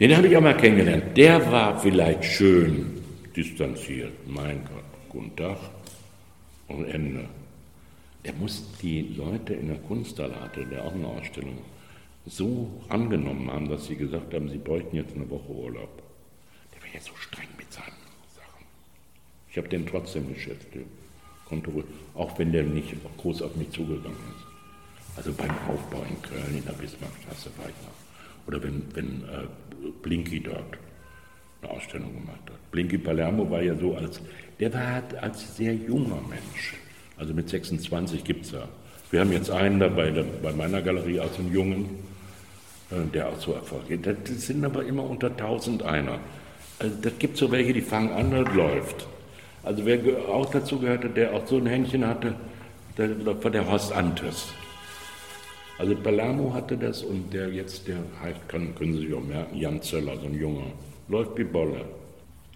[0.00, 1.16] den habe ich auch mal kennengelernt.
[1.16, 3.02] Der war vielleicht schön
[3.36, 4.12] distanziert.
[4.26, 5.56] Mein Gott, guten Tag
[6.68, 7.28] und Ende.
[8.22, 11.58] Er muss die Leute in der Kunstsalate, der auch eine Ausstellung,
[12.26, 16.02] so angenommen haben, dass sie gesagt haben, sie bräuchten jetzt eine Woche Urlaub.
[16.72, 17.86] Der war ja so streng mit seinen
[18.36, 18.64] Sachen.
[19.50, 20.68] Ich habe den trotzdem geschätzt,
[22.14, 24.46] auch wenn der nicht groß auf mich zugegangen ist.
[25.16, 28.46] Also beim Aufbau in Köln, in der Bismarckstraße war ich noch.
[28.46, 29.46] Oder wenn, wenn äh,
[30.02, 30.78] Blinky dort
[31.60, 32.70] eine Ausstellung gemacht hat.
[32.70, 34.20] Blinky Palermo war ja so als
[34.60, 36.74] der war als sehr junger Mensch,
[37.16, 38.68] also mit 26 gibt es ja.
[39.10, 40.10] Wir haben jetzt einen dabei
[40.42, 41.98] bei meiner Galerie, also einen Jungen,
[42.90, 44.06] äh, der auch so erfolgreich ist.
[44.06, 46.18] Das sind aber immer unter 1000 einer.
[46.78, 49.06] Also das gibt so welche, die fangen an, das läuft.
[49.62, 52.34] Also wer auch dazu gehörte, der auch so ein Händchen hatte,
[52.98, 54.48] der war der Horst Antes.
[55.78, 59.56] Also Palermo hatte das und der jetzt, der heißt, können, können Sie sich auch merken,
[59.56, 60.66] Jan Zöller, so ein Junger,
[61.08, 61.84] läuft wie Bolle.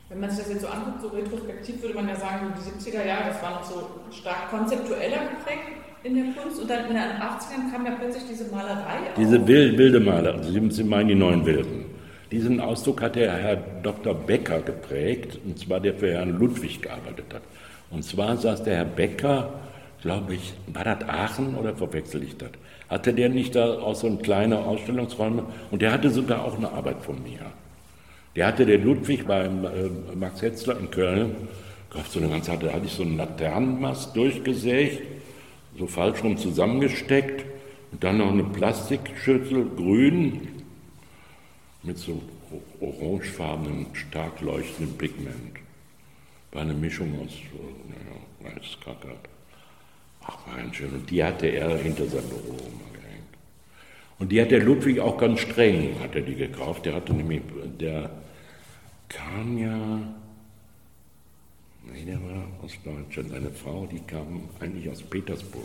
[0.08, 3.04] Wenn man sich das jetzt so anguckt, so retrospektiv, würde man ja sagen, die 70er
[3.04, 5.66] Jahre, das war noch so stark konzeptueller geprägt
[6.04, 8.98] in der Kunst und dann in den 80ern kam ja plötzlich diese Malerei.
[9.16, 11.86] Diese wild, wilde Malerei, Sie meinen die neuen Wilden.
[12.30, 14.14] Diesen Ausdruck hat der Herr Dr.
[14.14, 17.42] Becker geprägt, und zwar der für Herrn Ludwig gearbeitet hat.
[17.90, 19.54] Und zwar saß der Herr Becker,
[20.02, 22.50] glaube ich, war das Aachen oder verwechsel ich das?
[22.88, 25.44] Hatte der nicht da auch so ein kleine Ausstellungsräume?
[25.72, 27.40] Und der hatte sogar auch eine Arbeit von mir.
[28.36, 31.48] Der hatte der Ludwig beim äh, Max Hetzler in Köln,
[31.88, 35.02] gab so eine ganze, da hatte ich so einen Laternenmast durchgesägt,
[35.78, 37.46] so falsch rum zusammengesteckt
[37.92, 40.48] und dann noch eine Plastikschüssel, grün,
[41.82, 42.20] mit so
[42.80, 45.56] orangefarbenen, stark leuchtendem Pigment.
[46.52, 47.32] War eine Mischung aus,
[47.88, 49.14] naja, weiß Kacke.
[50.22, 50.90] Ach, mein schön.
[50.90, 52.56] Und die hatte er hinter seinem Büro
[52.92, 53.28] gehängt.
[54.18, 56.84] Und die hat der Ludwig auch ganz streng, hat er die gekauft.
[56.86, 57.42] Der hatte nämlich,
[57.78, 58.10] der
[59.08, 60.00] kam ja,
[61.92, 65.64] nee, der war aus Deutschland, eine Frau, die kam eigentlich aus Petersburg.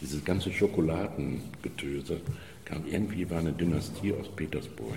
[0.00, 2.20] Dieses ganze Schokoladengetöse
[2.64, 4.94] kam irgendwie, war eine Dynastie aus Petersburg.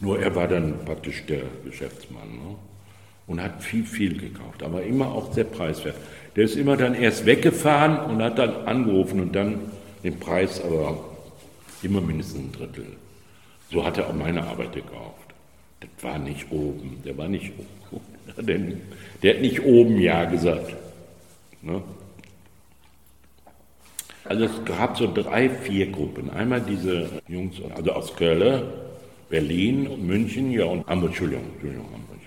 [0.00, 2.54] Nur er war dann praktisch der Geschäftsmann ne?
[3.26, 5.96] und hat viel, viel gekauft, aber immer auch sehr preiswert.
[6.36, 9.58] Der ist immer dann erst weggefahren und hat dann angerufen und dann
[10.04, 11.04] den Preis aber
[11.82, 12.86] immer mindestens ein Drittel.
[13.72, 15.27] So hat er auch meine Arbeit gekauft.
[15.80, 18.02] Das war nicht oben, der war nicht oben.
[19.22, 20.76] Der hat nicht oben Ja gesagt.
[21.62, 21.82] Ne?
[24.24, 26.30] Also es gab so drei, vier Gruppen.
[26.30, 28.62] Einmal diese Jungs, also aus Köln,
[29.30, 32.18] Berlin, München, ja und Hamburg, Entschuldigung, Entschuldigung, Hamburg.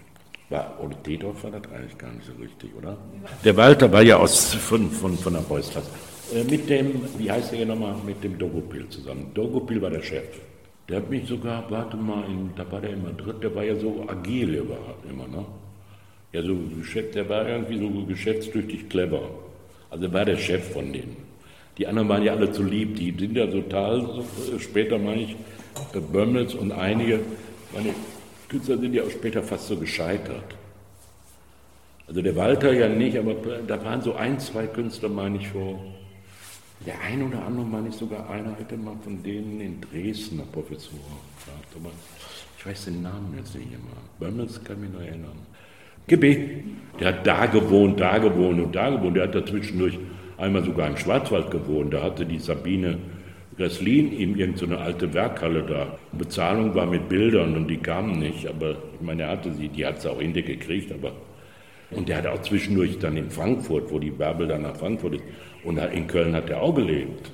[0.50, 2.98] War, oder Dedorf war das eigentlich gar nicht so richtig, oder?
[3.46, 5.90] Der Walter war ja aus, von, von, von der Beustras.
[6.34, 9.32] Äh, mit dem, wie heißt der hier nochmal, mit dem Dogopil zusammen.
[9.34, 10.26] Dogopil war der Chef.
[10.92, 13.74] Der hat mich sogar, warte mal, in, da war der in Madrid, der war ja
[13.78, 15.46] so agil überhaupt immer, ne?
[16.34, 16.58] Ja, so
[17.16, 19.22] der war irgendwie so geschäftstüchtig clever.
[19.90, 21.16] Also war der Chef von denen.
[21.78, 25.36] Die anderen waren ja alle zu lieb, die sind ja total, so, später meine ich,
[25.94, 27.22] äh, Bömmels und einige,
[27.74, 27.96] meine
[28.50, 30.58] Künstler sind ja auch später fast so gescheitert.
[32.06, 33.36] Also der Walter ja nicht, aber
[33.66, 35.80] da waren so ein, zwei Künstler, meine ich, vor.
[36.86, 40.48] Der eine oder andere, meine ich sogar, einer hätte mal von denen in Dresden eine
[40.52, 41.00] Professur
[41.46, 41.76] gehabt.
[41.76, 41.92] Aber
[42.58, 43.98] ich weiß den Namen jetzt nicht immer.
[44.20, 45.38] Bömmels kann mich noch erinnern.
[46.08, 46.64] GB,
[47.00, 49.16] der hat da gewohnt, da gewohnt und da gewohnt.
[49.16, 50.00] Der hat da zwischendurch
[50.38, 51.94] einmal sogar im Schwarzwald gewohnt.
[51.94, 52.98] Da hatte die Sabine
[53.58, 56.00] Gresslin ihm irgendeine so alte Werkhalle da.
[56.14, 59.86] Bezahlung war mit Bildern und die kamen nicht, aber ich meine, er hatte sie, die
[59.86, 61.12] hat sie auch hinter gekriegt, aber
[61.92, 65.24] und der hat auch zwischendurch dann in Frankfurt, wo die Bärbel dann nach Frankfurt ist,
[65.64, 67.32] und in Köln hat er auch gelebt.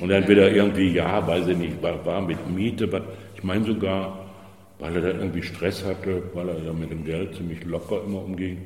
[0.00, 2.88] Und dann wieder irgendwie, ja, weiß ich nicht, war, war mit Miete,
[3.34, 4.26] ich meine sogar,
[4.78, 8.22] weil er da irgendwie Stress hatte, weil er ja mit dem Geld ziemlich locker immer
[8.22, 8.58] umging.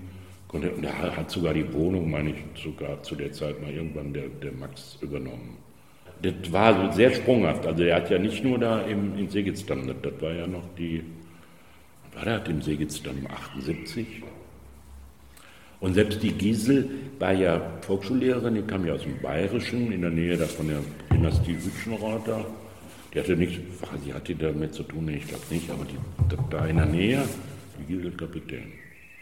[0.52, 4.28] Und er hat sogar die Wohnung, meine ich, sogar zu der Zeit mal irgendwann der,
[4.28, 5.56] der Max übernommen.
[6.22, 7.66] Das war sehr sprunghaft.
[7.66, 10.62] Also er hat ja nicht nur da im, in Segitzdamm, das, das war ja noch
[10.78, 11.02] die,
[12.14, 14.22] war der im Segitzdamm 78?
[15.80, 20.10] Und selbst die Giesel war ja Volksschullehrerin, die kam ja aus dem Bayerischen, in der
[20.10, 20.80] Nähe da von der
[21.12, 22.46] Dynastie Hütchenrother.
[23.12, 23.60] Die hatte nicht,
[24.04, 27.22] sie hatte damit zu tun, ich glaube nicht, aber die, da in der Nähe,
[27.78, 28.72] die Giesel Kapitän.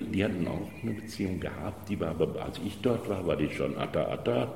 [0.00, 3.50] Die hatten auch eine Beziehung gehabt, die war aber, als ich dort war, war die
[3.50, 4.54] schon Atta Atta.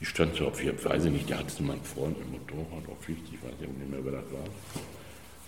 [0.00, 2.88] Die stand so auf, ich weiß ich nicht, die hatte mal einen Freund mit Motorrad
[2.88, 4.40] auf 50, ich weiß nicht mehr, wer das war.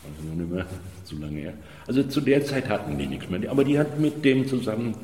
[0.04, 0.66] Also noch nicht mehr,
[1.04, 1.54] zu lange her.
[1.86, 3.50] Also zu der Zeit hatten die nichts mehr.
[3.50, 4.94] Aber die hat mit dem zusammen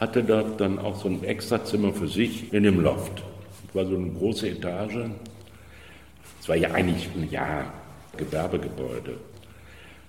[0.00, 3.22] hatte dort dann auch so ein Extrazimmer für sich in dem Loft.
[3.66, 5.10] Das war so eine große Etage.
[6.40, 7.70] Es war ja eigentlich ein ja,
[8.16, 9.18] Gewerbegebäude.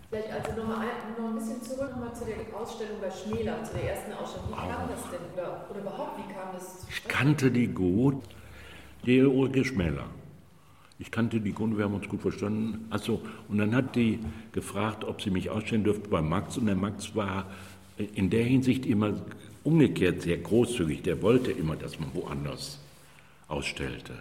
[0.09, 3.73] Vielleicht also nochmal ein, noch ein bisschen zurück nochmal zu der Ausstellung bei Schmäler, zu
[3.73, 4.49] der ersten Ausstellung.
[4.49, 8.15] Wie kam das denn oder, oder überhaupt, wie kam das Ich kannte die gut,
[9.05, 10.05] die Ulrike Schmäler.
[10.99, 12.87] Ich kannte die gut, wir haben uns gut verstanden.
[12.91, 14.19] Achso, und dann hat die
[14.51, 16.57] gefragt, ob sie mich ausstellen dürfte bei Max.
[16.57, 17.45] Und der Max war
[17.97, 19.13] in der Hinsicht immer
[19.63, 22.79] umgekehrt sehr großzügig, der wollte immer, dass man woanders
[23.47, 24.13] ausstellte.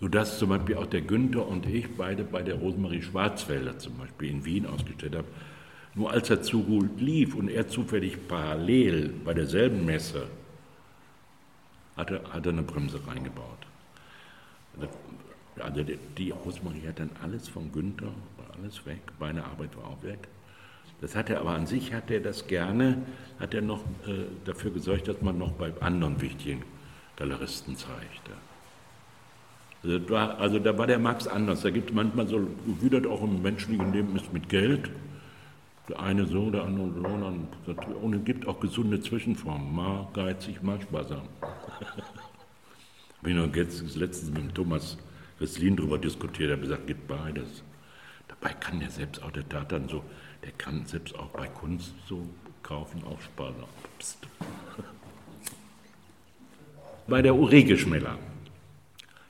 [0.00, 4.30] Sodass zum Beispiel auch der Günther und ich beide bei der Rosemarie Schwarzwälder zum Beispiel
[4.30, 5.28] in Wien ausgestellt haben.
[5.94, 10.26] Nur als er zu gut lief und er zufällig parallel bei derselben Messe
[11.96, 13.66] hatte, hat er eine Bremse reingebaut.
[15.58, 15.82] Also
[16.18, 18.12] die Rosemarie hat dann alles von Günther,
[18.58, 20.28] alles weg, meine Arbeit war auch weg.
[21.00, 23.02] Das hat er aber an sich, hat er das gerne,
[23.38, 26.62] hat er noch äh, dafür gesorgt, dass man noch bei anderen wichtigen
[27.16, 28.32] Galeristen zeigte.
[29.82, 31.62] Also, war, also, da war der Max anders.
[31.62, 32.48] Da gibt es manchmal so,
[32.90, 34.90] das auch im menschlichen Leben ist, mit Geld.
[35.88, 36.90] Der eine so, der andere
[37.66, 37.72] so.
[38.02, 39.74] Und es gibt auch gesunde Zwischenformen.
[39.74, 41.28] Mal geizig, mal sparsam.
[43.18, 44.98] Habe ich noch jetzt, letztens mit dem Thomas
[45.38, 47.62] Wesslin darüber diskutiert, er hat gesagt, gibt beides.
[48.28, 50.02] Dabei kann der selbst auch, der tat dann so,
[50.42, 52.26] der kann selbst auch bei Kunst so
[52.62, 53.68] kaufen, auch sparsam.
[53.98, 54.26] Psst.
[57.06, 58.18] bei der Urege Schmeller.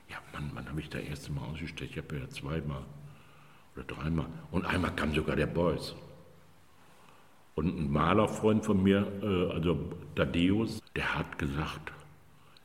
[0.09, 1.91] Ja, Mann, wann habe ich da erste Mal ausgestellt?
[1.91, 2.83] Ich habe ja zweimal
[3.75, 4.25] oder dreimal.
[4.51, 5.93] Und einmal kam sogar der Beuys.
[7.55, 11.91] Und ein Malerfreund von mir, äh, also Dadeus, der hat gesagt,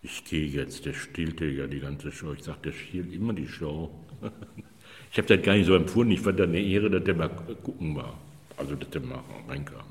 [0.03, 2.33] ich gehe jetzt, der stillte ja die ganze Show.
[2.33, 3.91] Ich sage, der stiehlt immer die Show.
[5.11, 6.13] ich habe das gar nicht so empfunden.
[6.13, 8.19] Ich fand das eine Ehre, dass der mal gucken war
[8.63, 9.85] also dass der mal reinkam.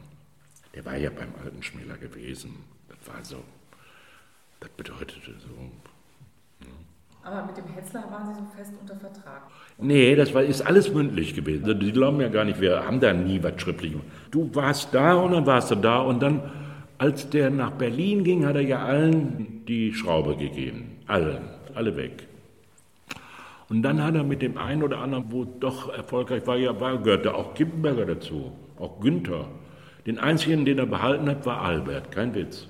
[0.73, 2.55] Der war ja beim alten Schmäler gewesen.
[2.87, 3.43] Das war so,
[4.61, 5.53] das bedeutete so.
[6.61, 6.67] Ja.
[7.23, 9.43] Aber mit dem Hetzler waren Sie so fest unter Vertrag?
[9.77, 11.79] Nee, das war, ist alles mündlich gewesen.
[11.79, 14.07] Die glauben ja gar nicht, wir haben da nie was schriftlich gemacht.
[14.31, 16.41] Du warst da und dann warst du da und dann,
[16.97, 20.99] als der nach Berlin ging, hat er ja allen die Schraube gegeben.
[21.07, 21.41] Allen,
[21.75, 22.27] alle weg.
[23.71, 26.97] Und dann hat er mit dem einen oder anderen, wo doch erfolgreich war, ja, war,
[26.97, 28.51] gehörte auch Kippenberger dazu,
[28.81, 29.47] auch Günther.
[30.05, 32.67] Den einzigen, den er behalten hat, war Albert, kein Witz.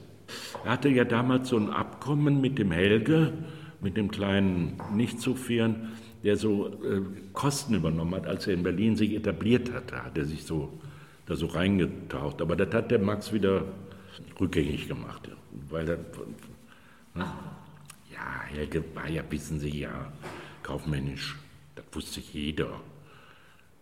[0.65, 3.33] Er hatte ja damals so ein Abkommen mit dem Helge,
[3.81, 5.89] mit dem kleinen Nicht-Sophieren,
[6.23, 7.01] der so äh,
[7.33, 10.71] Kosten übernommen hat, als er in Berlin sich etabliert hatte, hat er sich so
[11.25, 12.41] da so reingetaucht.
[12.41, 13.63] Aber das hat der Max wieder
[14.39, 15.29] rückgängig gemacht,
[15.69, 15.97] weil er,
[17.15, 17.25] ne?
[18.11, 20.11] ja, Helge war ja, wissen Sie ja,
[20.63, 21.37] kaufmännisch.
[21.75, 22.81] Das wusste jeder.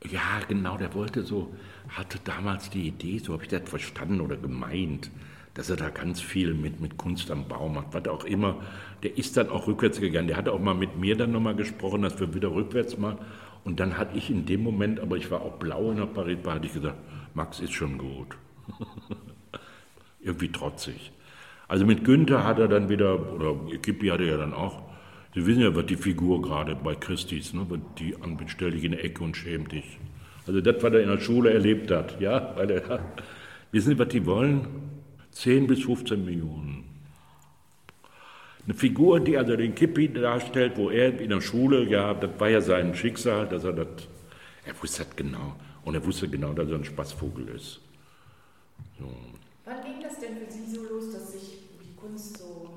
[0.10, 1.54] Ja, genau, der wollte so,
[1.90, 5.12] hatte damals die Idee, so habe ich das verstanden oder gemeint,
[5.54, 8.58] dass er da ganz viel mit, mit Kunst am Baum macht, was auch immer.
[9.04, 10.28] Der ist dann auch rückwärts gegangen.
[10.28, 13.18] Der hatte auch mal mit mir dann nochmal gesprochen, dass wir wieder rückwärts machen.
[13.64, 16.38] Und dann hatte ich in dem Moment, aber ich war auch blau in der Paris,
[16.46, 16.98] hatte ich gesagt,
[17.34, 18.38] Max ist schon gut.
[20.22, 21.12] Irgendwie trotzig.
[21.68, 24.90] Also mit Günther hat er dann wieder, oder Kippi hatte er dann auch
[25.36, 27.66] Sie wissen ja, was die Figur gerade bei Christis, ne,
[28.00, 28.16] die
[28.48, 30.00] stell dich in die Ecke und schäm dich.
[30.50, 33.00] Also das, was er in der Schule erlebt hat, ja, weil er,
[33.72, 34.66] wissen Sie, was die wollen?
[35.30, 36.86] 10 bis 15 Millionen.
[38.66, 42.50] Eine Figur, die also den Kippi darstellt, wo er in der Schule, ja, das war
[42.50, 44.08] ja sein Schicksal, dass er das,
[44.66, 45.56] er wusste das genau.
[45.86, 47.80] Und er wusste genau, dass er ein Spaßvogel ist.
[48.98, 49.06] So.
[49.66, 52.72] Wann ging das denn für Sie so los, dass sich die Kunst so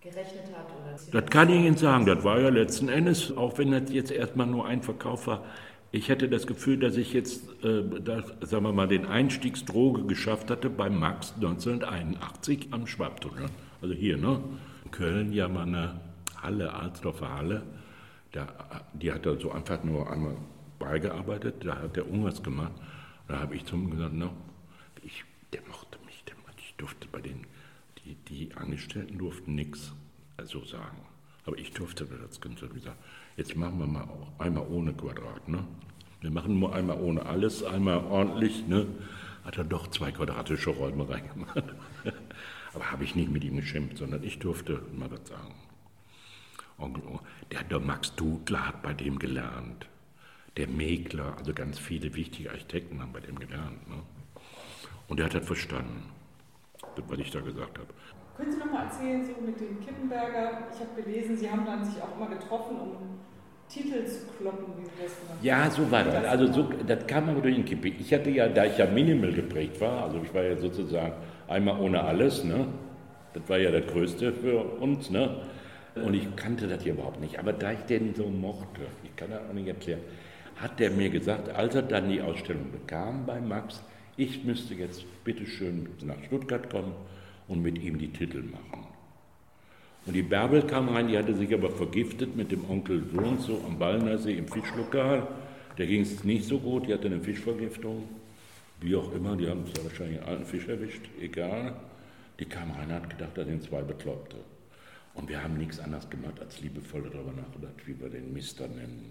[0.00, 0.66] gerechnet hat?
[0.66, 2.06] Oder das kann ich Ihnen sagen.
[2.06, 5.44] Das war ja letzten Endes, auch wenn das jetzt erstmal nur ein Verkauf war,
[5.90, 10.50] ich hätte das Gefühl, dass ich jetzt, äh, das, sagen wir mal, den Einstiegsdroge geschafft
[10.50, 13.46] hatte bei Max 1981 am Schwabtunnel.
[13.80, 14.42] Also hier, ne?
[14.84, 16.00] In Köln ja mal eine
[16.42, 17.62] Halle, Alsdorfer Halle.
[18.32, 18.48] Da,
[18.92, 20.36] die hat er so einfach nur einmal
[20.78, 22.72] beigearbeitet, da hat der irgendwas gemacht.
[23.26, 24.30] Da habe ich zu ihm gesagt, no,
[25.02, 27.46] ich, der mochte mich, der, ich durfte bei den,
[28.04, 29.92] die, die Angestellten durften nichts
[30.44, 30.98] so sagen.
[31.44, 32.98] Aber ich durfte das Künstler gesagt,
[33.38, 34.06] jetzt machen wir mal
[34.38, 35.48] einmal ohne Quadrat.
[35.48, 35.64] Ne?
[36.20, 38.66] Wir machen nur einmal ohne alles, einmal ordentlich.
[38.66, 38.86] Ne?
[39.44, 41.64] Hat er doch zwei quadratische Räume reingemacht.
[42.74, 45.54] Aber habe ich nicht mit ihm geschimpft, sondern ich durfte mal was sagen.
[46.76, 47.02] Onkel,
[47.50, 49.88] der, der Max Dudler hat bei dem gelernt
[50.56, 53.88] der Megler, also ganz viele wichtige Architekten haben bei dem gelernt.
[53.88, 54.02] Ne?
[55.06, 56.02] Und er hat das verstanden,
[57.06, 57.88] was ich da gesagt habe.
[58.36, 60.68] Können Sie noch mal erzählen, so mit dem Kippenberger?
[60.72, 63.20] Ich habe gelesen, Sie haben dann sich auch immer getroffen, um
[63.68, 66.24] Titel zu kloppen, wie Sie das gemacht Ja, so war das.
[66.24, 67.88] Also so, das kam aber durch den Kippe.
[67.88, 71.12] Ich hatte ja, da ich ja minimal geprägt war, also ich war ja sozusagen
[71.46, 72.66] einmal ohne alles, ne?
[73.34, 75.42] Das war ja das Größte für uns, ne?
[75.94, 77.38] Und ich kannte das hier überhaupt nicht.
[77.38, 80.00] Aber da ich den so mochte, ich kann das auch nicht erklären,
[80.56, 83.82] hat er mir gesagt, als er dann die Ausstellung bekam bei Max,
[84.16, 86.94] ich müsste jetzt bitteschön nach Stuttgart kommen
[87.46, 88.87] und mit ihm die Titel machen.
[90.08, 93.42] Und die Bärbel kam rein, die hatte sich aber vergiftet mit dem Onkel so und
[93.42, 95.28] so am Ballnersee im Fischlokal.
[95.76, 98.08] Der ging es nicht so gut, die hatte eine Fischvergiftung.
[98.80, 101.76] Wie auch immer, die haben es wahrscheinlich einen alten Fisch erwischt, egal.
[102.40, 104.36] Die kam rein, hat gedacht, da sind zwei Bekloppte.
[105.12, 109.10] Und wir haben nichts anderes gemacht, als liebevoll darüber nachgedacht, wie wir den Mister nennen.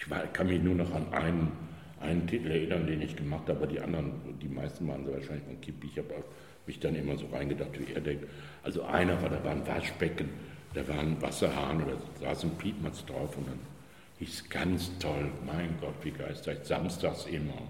[0.00, 1.52] Ich war, kann mich nur noch an einen,
[2.00, 5.44] einen Titel erinnern, den ich gemacht habe, aber die anderen, die meisten waren so wahrscheinlich
[5.44, 5.86] von Kippi.
[5.86, 6.12] Ich habe
[6.66, 8.26] mich dann immer so reingedacht, wie er denkt.
[8.62, 10.30] Also einer war, da war ein Waschbecken,
[10.74, 13.58] da war ein Wasserhahn, da saß ein Piepmatz drauf und dann
[14.18, 17.62] hieß ganz toll, mein Gott, wie geistreich, samstags immer.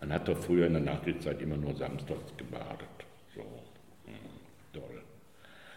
[0.00, 2.88] Man hat doch früher in der Nachkriegszeit immer nur samstags gebadet.
[3.34, 4.14] So, hm,
[4.72, 5.02] toll.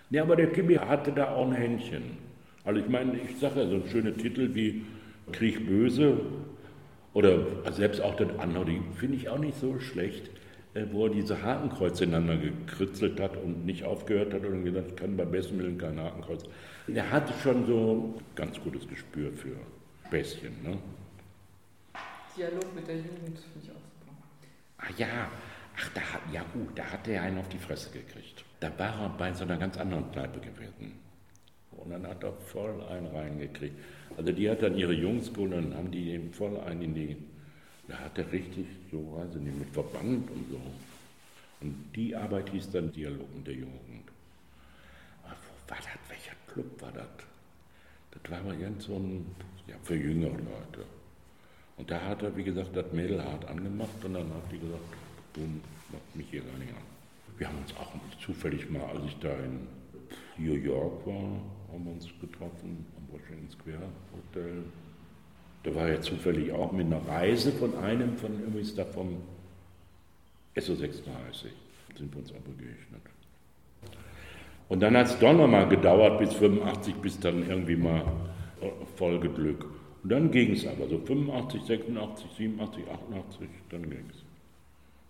[0.09, 2.17] Ja, aber der Kippi hatte da auch ein Händchen.
[2.63, 4.85] Also ich meine, ich sage ja, so ein schöner Titel wie
[5.31, 6.19] Krieg böse
[7.13, 10.29] oder selbst auch das andere, die finde ich auch nicht so schlecht,
[10.91, 15.17] wo er diese Hakenkreuze ineinander gekritzelt hat und nicht aufgehört hat und gesagt, ich kann
[15.17, 16.43] beim besten Willen kein Hakenkreuz.
[16.87, 19.57] Er hatte schon so ein ganz gutes Gespür für
[20.07, 20.63] Späßchen.
[20.63, 20.77] Ne?
[22.37, 24.15] Dialog mit der Jugend finde ich auch super.
[24.77, 25.31] Ah ja,
[25.77, 26.01] ach, da,
[26.31, 28.45] ja gut, da hat er einen auf die Fresse gekriegt.
[28.59, 30.93] Da war er bei so einer ganz anderen Kneipe gewesen.
[31.71, 33.75] Und dann hat er voll einen reingekriegt.
[34.17, 37.17] Also die hat dann ihre Jungs geholt und haben die eben voll einen in die,
[37.91, 40.61] da hat er richtig, so weiß ich nicht, mit Verband und so.
[41.59, 44.07] Und die Arbeit hieß dann Dialog mit der Jugend.
[45.23, 45.87] Aber wo war das?
[46.07, 47.09] Welcher Club war das?
[48.11, 49.25] Das war aber ganz so ein,
[49.67, 50.85] ja, für jüngere Leute.
[51.75, 54.81] Und da hat er, wie gesagt, das Mädel hart angemacht und dann hat die gesagt,
[55.33, 55.59] boom,
[55.91, 56.83] macht mich hier gar nicht an.
[57.37, 57.91] Wir haben uns auch
[58.23, 59.67] zufällig mal, als ich da in
[60.37, 61.41] New York war,
[61.73, 64.63] haben wir uns getroffen am Washington Square Hotel.
[65.63, 69.17] Da war er zufällig auch mit einer Reise von einem von übrigens da vom
[70.55, 71.47] SO36.
[71.97, 73.01] Sind wir uns aber begegnet.
[74.69, 78.05] Und dann hat es doch nochmal gedauert bis 85, bis dann irgendwie mal
[78.95, 79.65] Folgeglück.
[80.03, 84.23] Und dann ging es aber, so 85, 86, 87, 88, dann ging es.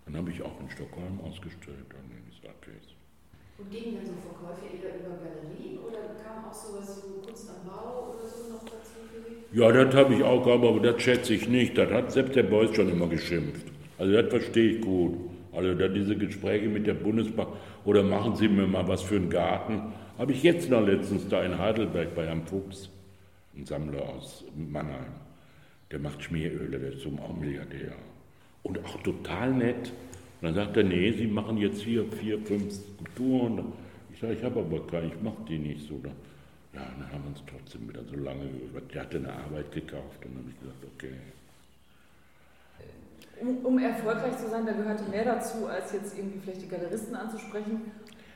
[0.06, 2.88] Dann habe ich auch in Stockholm ausgestellt, dann ging es halbwegs.
[3.62, 7.70] Und gingen dann so Verkäufe eher über Galerien oder kam auch sowas wie Kunst am
[7.70, 8.98] Bau oder so noch dazu?
[9.52, 11.78] Ja, das habe ich auch gehabt, aber das schätze ich nicht.
[11.78, 13.68] Das hat selbst der Beuys schon immer geschimpft.
[14.00, 15.14] Also das verstehe ich gut.
[15.54, 17.50] Also da diese Gespräche mit der Bundesbank
[17.86, 19.94] oder machen Sie mir mal was für einen Garten.
[20.18, 22.90] Habe ich jetzt noch letztens da in Heidelberg bei Herrn Fuchs,
[23.56, 25.14] ein Sammler aus Mannheim.
[25.92, 27.92] Der macht Schmieröle, der ist so auch Milliardär.
[28.64, 29.92] Und auch total nett.
[30.42, 33.74] Und dann sagt er, nee, Sie machen jetzt hier vier, fünf Skulpturen.
[34.12, 36.02] Ich sage, ich habe aber keine, ich mache die nicht so.
[36.74, 38.82] Ja, dann haben wir uns trotzdem wieder so lange über.
[38.82, 41.14] Der hatte eine Arbeit gekauft und dann habe ich gesagt, okay.
[43.40, 47.16] Um, um, erfolgreich zu sein, da gehörte mehr dazu, als jetzt irgendwie vielleicht die Galeristen
[47.16, 47.82] anzusprechen.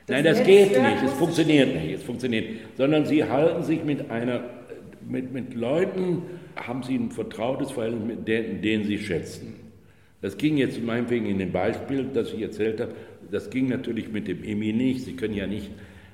[0.05, 2.59] Das Nein, das geht nicht, es funktioniert nicht, es funktioniert.
[2.77, 4.41] Sondern sie halten sich mit einer,
[5.07, 6.23] mit, mit Leuten,
[6.55, 9.64] haben sie ein vertrautes Verhältnis, mit denen, denen sie schätzen.
[10.25, 12.95] Das ging jetzt meinetwegen in dem Beispiel, das ich erzählt habe,
[13.29, 15.01] das ging natürlich mit dem Emmy nicht.
[15.01, 15.69] Sie können ja nicht,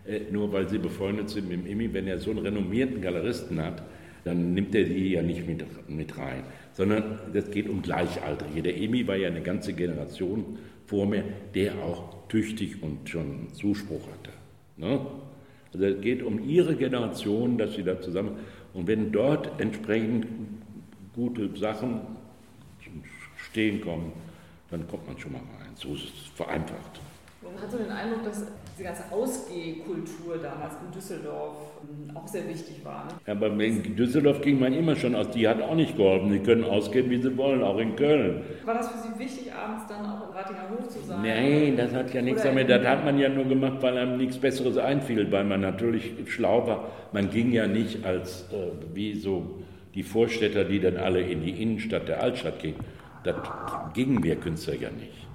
[0.05, 3.63] äh, nur weil Sie befreundet sind mit dem Emmy, wenn er so einen renommierten Galeristen
[3.63, 3.81] hat,
[4.25, 6.43] dann nimmt er sie ja nicht mit, mit rein,
[6.73, 8.61] sondern das geht um Gleichaltrige.
[8.61, 10.57] Der Emmy war ja eine ganze Generation
[10.87, 11.23] vor mir,
[11.55, 14.31] der auch tüchtig und schon Zuspruch hatte.
[14.75, 15.05] Ne?
[15.71, 18.31] Also es geht um ihre Generation, dass sie da zusammen,
[18.73, 20.25] und wenn dort entsprechend
[21.15, 22.01] gute Sachen
[23.51, 24.13] Stehen kommen,
[24.69, 25.71] dann kommt man schon mal rein.
[25.75, 27.01] So ist es vereinfacht.
[27.43, 32.47] Man hat so den Eindruck, dass diese ganze Ausgehkultur damals in Düsseldorf ähm, auch sehr
[32.47, 33.05] wichtig war.
[33.05, 33.11] Ne?
[33.27, 36.31] Ja, aber in Düsseldorf ging man immer schon aus, die hat auch nicht geholfen.
[36.31, 38.43] Die können ausgehen, wie sie wollen, auch in Köln.
[38.63, 41.21] War das für Sie wichtig, abends dann auch im Ratinger Hof zu sein?
[41.23, 42.69] Nein, das hat ja nichts damit.
[42.69, 46.65] Das hat man ja nur gemacht, weil einem nichts Besseres einfiel, weil man natürlich schlau
[46.65, 46.91] war.
[47.11, 49.59] Man ging ja nicht als äh, wie so
[49.93, 52.79] die Vorstädter, die dann alle in die Innenstadt der Altstadt gingen.
[53.23, 53.35] Das
[53.93, 55.27] gingen wir Künstler ja nicht.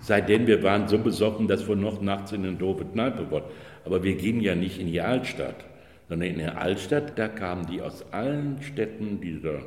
[0.00, 3.50] Seitdem wir waren so besoffen, dass wir noch nachts in eine doofe Kneipe wollten.
[3.84, 5.64] Aber wir gingen ja nicht in die Altstadt,
[6.08, 9.60] sondern in der Altstadt, da kamen die aus allen Städten dieser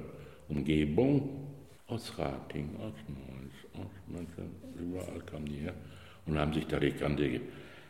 [0.48, 1.48] Umgebung,
[1.88, 5.74] aus Rating, aus Neuss, aus München, überall kamen die her
[6.26, 7.42] und haben sich da die Kante,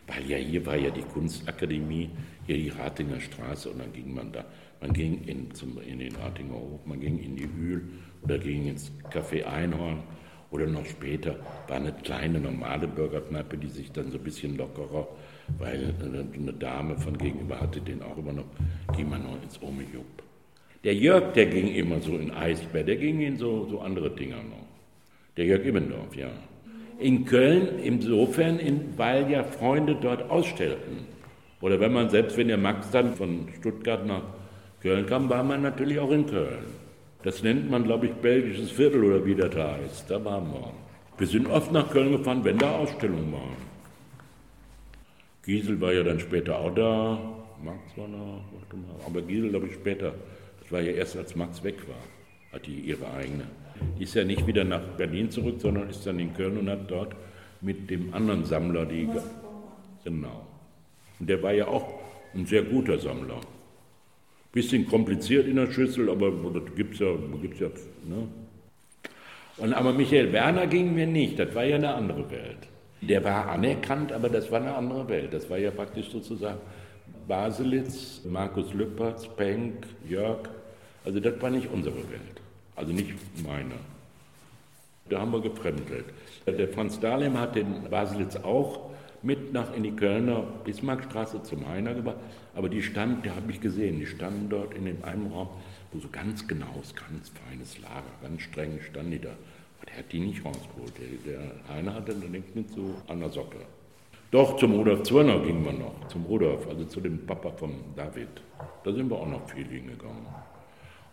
[0.08, 2.10] weil ja hier war ja die Kunstakademie,
[2.46, 4.46] hier die Ratinger Straße und dann ging man da,
[4.80, 7.90] man ging in, zum, in den Ratinger Hof, man ging in die Hühl
[8.24, 10.04] oder ging ins Café Einhorn
[10.52, 11.36] oder noch später
[11.68, 15.08] war eine kleine normale Bürgerkneipe, die sich dann so ein bisschen lockerer,
[15.58, 18.46] weil eine Dame von gegenüber hatte den auch immer noch,
[18.96, 20.06] ging man noch ins Omejup.
[20.84, 24.38] Der Jörg, der ging immer so in Eisbär, der ging in so, so andere Dinger
[24.38, 24.66] noch.
[25.36, 26.30] Der Jörg Immendorf, ja.
[27.00, 31.06] In Köln insofern, in, weil ja Freunde dort ausstellten.
[31.62, 34.24] Oder wenn man, selbst wenn der Max dann von Stuttgart nach
[34.82, 36.66] Köln kam, war man natürlich auch in Köln.
[37.24, 40.10] Das nennt man, glaube ich, belgisches Viertel oder wie das heißt.
[40.10, 40.72] Da waren wir.
[41.18, 43.68] Wir sind oft nach Köln gefahren, wenn da Ausstellungen waren.
[45.44, 47.20] Giesel war ja dann später auch da.
[47.64, 50.14] Max war da, aber Giesel, glaube ich, später.
[50.62, 51.96] Das war ja erst, als Max weg war,
[52.54, 53.46] hat die ihre eigene.
[53.98, 56.90] Die ist ja nicht wieder nach Berlin zurück, sondern ist dann in Köln und hat
[56.92, 57.16] dort
[57.62, 59.10] mit dem anderen Sammler die.
[60.04, 60.46] Genau.
[61.20, 61.94] Und der war ja auch
[62.36, 63.40] ein sehr guter Sammler.
[64.58, 67.14] Bisschen kompliziert in der Schüssel, aber das gibt es ja.
[67.40, 68.28] Gibt's ja ne?
[69.58, 72.58] Und, aber Michael Werner ging mir nicht, das war ja eine andere Welt.
[73.02, 75.32] Der war anerkannt, aber das war eine andere Welt.
[75.32, 76.58] Das war ja praktisch sozusagen
[77.28, 80.50] Baselitz, Markus Lüppertz, Penck, Jörg.
[81.06, 82.42] Also das war nicht unsere Welt,
[82.76, 83.76] also nicht meine.
[85.08, 86.06] Da haben wir gefremdelt.
[86.48, 88.90] Der Franz Dahlem hat den Baselitz auch
[89.24, 92.18] mit nach in die Kölner Bismarckstraße zum Heiner gebracht.
[92.56, 95.50] Aber die standen, die habe ich gesehen, die standen dort in dem einen Raum,
[95.92, 99.30] wo so ganz genaues, ganz feines Lager, ganz streng standen die da.
[99.30, 100.94] Aber der hat die nicht rausgeholt.
[100.98, 103.58] Der, der Heiner hatte dann nichts mit so an der Socke.
[104.30, 108.28] Doch, zum Rudolf Zwirner gingen wir noch, zum Rudolf, also zu dem Papa von David.
[108.84, 110.26] Da sind wir auch noch viel hingegangen.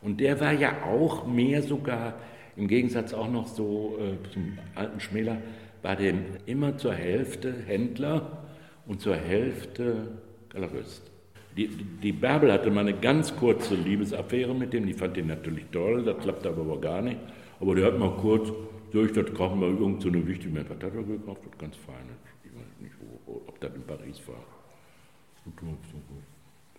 [0.02, 2.14] Und der war ja auch mehr sogar,
[2.56, 5.38] im Gegensatz auch noch so äh, zum alten Schmäler,
[5.84, 6.14] war der
[6.46, 8.44] immer zur Hälfte Händler
[8.86, 10.18] und zur Hälfte
[10.48, 11.10] Galerist.
[11.58, 15.66] Die, die Bärbel hatte mal eine ganz kurze Liebesaffäre mit dem, die fand den natürlich
[15.70, 17.18] toll, das klappte aber gar nicht.
[17.60, 18.50] Aber der hat mal kurz
[18.92, 22.16] durch, das kaufen wir irgend so eine wichtige was hat er gekauft, das ganz feines.
[22.42, 22.94] Ich weiß nicht,
[23.26, 24.42] wo, ob das in Paris war.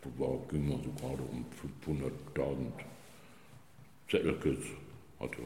[0.01, 1.45] Das war, ging mal so gerade um
[1.85, 2.55] 500.000
[4.09, 4.65] Zettelkes
[5.19, 5.41] hatte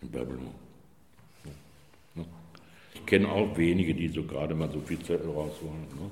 [0.00, 0.67] in Babylon.
[3.08, 5.80] Kenne auch wenige, die so gerade mal so viel Zettel rausholen.
[5.96, 6.10] Ne?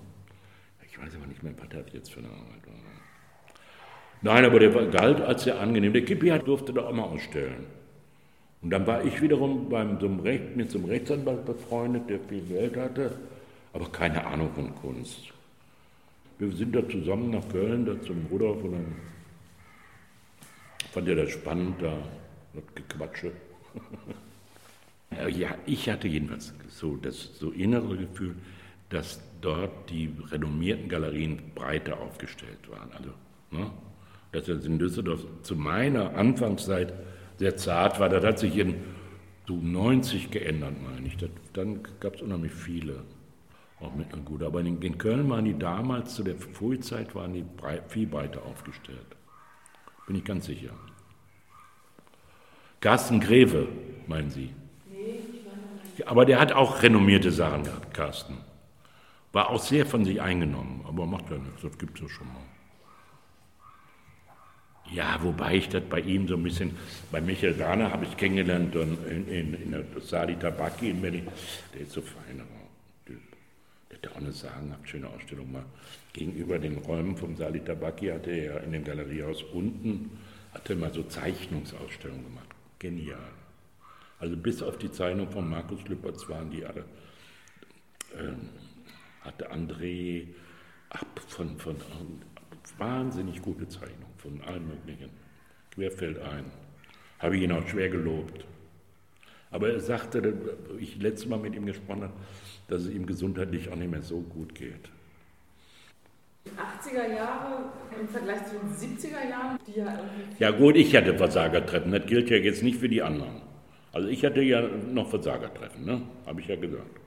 [0.90, 2.74] Ich weiß aber nicht mehr, was das jetzt für eine Arbeit war.
[4.22, 5.92] Nein, aber der galt als sehr angenehm.
[5.92, 7.66] Der Kippi durfte da auch mal ausstellen.
[8.62, 12.40] Und dann war ich wiederum beim, so Recht, mit so einem Rechtsanwalt befreundet, der viel
[12.40, 13.12] Geld hatte,
[13.74, 15.34] aber keine Ahnung von Kunst.
[16.38, 18.94] Wir sind da zusammen nach Köln, da zum Rudolf, und dann
[20.92, 21.92] fand er das spannend, da
[22.54, 23.32] das Gequatsche.
[25.28, 28.34] ja, ich hatte jedenfalls so das so innere Gefühl,
[28.88, 32.90] dass dort die renommierten Galerien breiter aufgestellt waren.
[32.92, 33.10] Also,
[33.50, 33.70] ne,
[34.32, 36.92] dass das in Düsseldorf zu meiner Anfangszeit
[37.38, 38.08] sehr zart war.
[38.08, 38.74] Das hat sich in
[39.46, 41.16] so 90 geändert, meine ich.
[41.16, 43.04] Das, dann gab es unheimlich viele.
[43.80, 44.44] Auch mit einer guten.
[44.44, 48.42] Aber in, in, Köln waren die damals, zu der Frühzeit, waren die breit, viel breiter
[48.44, 49.16] aufgestellt.
[50.06, 50.70] Bin ich ganz sicher.
[52.80, 53.68] Carsten Greve,
[54.06, 54.50] meinen Sie?
[54.90, 55.85] Nee, ich meine nicht.
[56.04, 58.38] Aber der hat auch renommierte Sachen gehabt, Carsten.
[59.32, 62.26] War auch sehr von sich eingenommen, aber macht ja nichts, das gibt es ja schon
[62.28, 62.42] mal.
[64.92, 66.76] Ja, wobei ich das bei ihm so ein bisschen,
[67.10, 71.26] bei Michael Werner habe ich kennengelernt in, in, in der Sali Tabaki in Berlin.
[71.74, 72.40] Der ist so fein,
[73.04, 73.20] Typ.
[73.90, 75.64] Der hat auch eine sagenhaft schöne Ausstellung mal.
[76.12, 80.10] Gegenüber den Räumen vom Sali Tabaki hatte er in dem Galeriehaus unten,
[80.54, 82.48] hatte mal so Zeichnungsausstellungen gemacht.
[82.78, 83.18] Genial.
[84.18, 86.84] Also bis auf die Zeichnung von Markus Lüppertz waren die alle,
[88.18, 88.48] ähm,
[89.20, 90.28] hatte André
[90.90, 91.76] ab von, von
[92.78, 95.10] wahnsinnig gute Zeichnung von allen möglichen.
[95.74, 96.44] Querfeld ein.
[97.18, 98.44] Habe ich ihn auch schwer gelobt.
[99.50, 100.34] Aber er sagte,
[100.78, 102.12] ich letztes Mal mit ihm gesprochen habe,
[102.68, 104.90] dass es ihm gesundheitlich auch nicht mehr so gut geht.
[106.44, 110.42] Die 80er Jahre im Vergleich zu den 70er Jahren, die ja irgendwie.
[110.42, 111.90] Ja, gut, ich hatte Versagertreffen.
[111.92, 113.42] Das gilt ja jetzt nicht für die anderen.
[113.92, 114.62] Also, ich hatte ja
[114.92, 116.02] noch Versagertreffen, ne?
[116.26, 117.00] habe ich ja gesagt.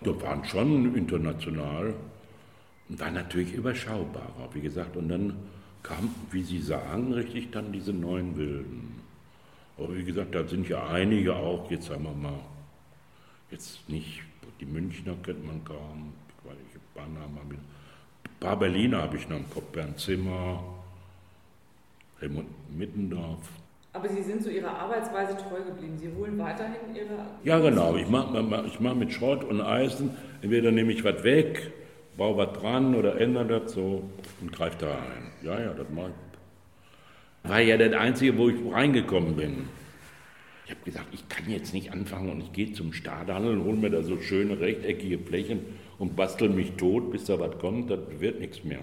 [0.00, 1.94] Da waren schon international
[2.88, 4.96] war natürlich überschaubarer, wie gesagt.
[4.96, 5.36] Und dann
[5.82, 9.00] kam, wie Sie sagen, richtig dann diese neuen Wilden.
[9.78, 12.38] Aber wie gesagt, da sind ja einige auch, jetzt sagen wir mal,
[13.50, 14.22] jetzt nicht,
[14.60, 16.12] die Münchner kennt man kaum,
[16.44, 17.54] weil ich ein paar Namen habe.
[17.54, 20.62] Ein paar Berliner habe ich noch im Kopf, Bernd Zimmer,
[22.20, 22.46] Helmut
[22.76, 23.48] Mittendorf.
[23.94, 25.96] Aber Sie sind so Ihrer Arbeitsweise treu geblieben.
[25.96, 27.16] Sie holen weiterhin Ihre.
[27.44, 27.96] Ja, genau.
[27.96, 30.10] Ich mache ich mach mit Schrott und Eisen,
[30.42, 31.72] entweder nehme ich was weg
[32.16, 34.08] baue was dran oder ändere das so
[34.40, 35.32] und greife da ein.
[35.42, 37.50] Ja, ja, das mache ich.
[37.50, 39.68] War ja der Einzige, wo ich reingekommen bin.
[40.64, 43.76] Ich habe gesagt, ich kann jetzt nicht anfangen und ich gehe zum Stadthandel und hole
[43.76, 45.60] mir da so schöne rechteckige Flächen
[45.98, 47.90] und bastel mich tot, bis da was kommt.
[47.90, 48.80] Das wird nichts mehr.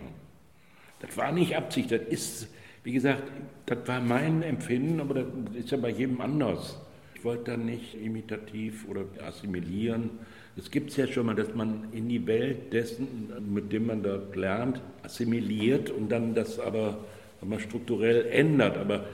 [0.99, 2.53] Das war nicht Absicht, das ist,
[2.83, 3.23] wie gesagt,
[3.65, 5.25] das war mein Empfinden, aber das
[5.55, 6.79] ist ja bei jedem anders.
[7.15, 10.09] Ich wollte da nicht imitativ oder assimilieren,
[10.57, 14.03] es gibt es ja schon mal, dass man in die Welt dessen, mit dem man
[14.03, 16.97] dort lernt, assimiliert und dann das aber
[17.41, 18.77] mal strukturell ändert.
[18.77, 19.05] Aber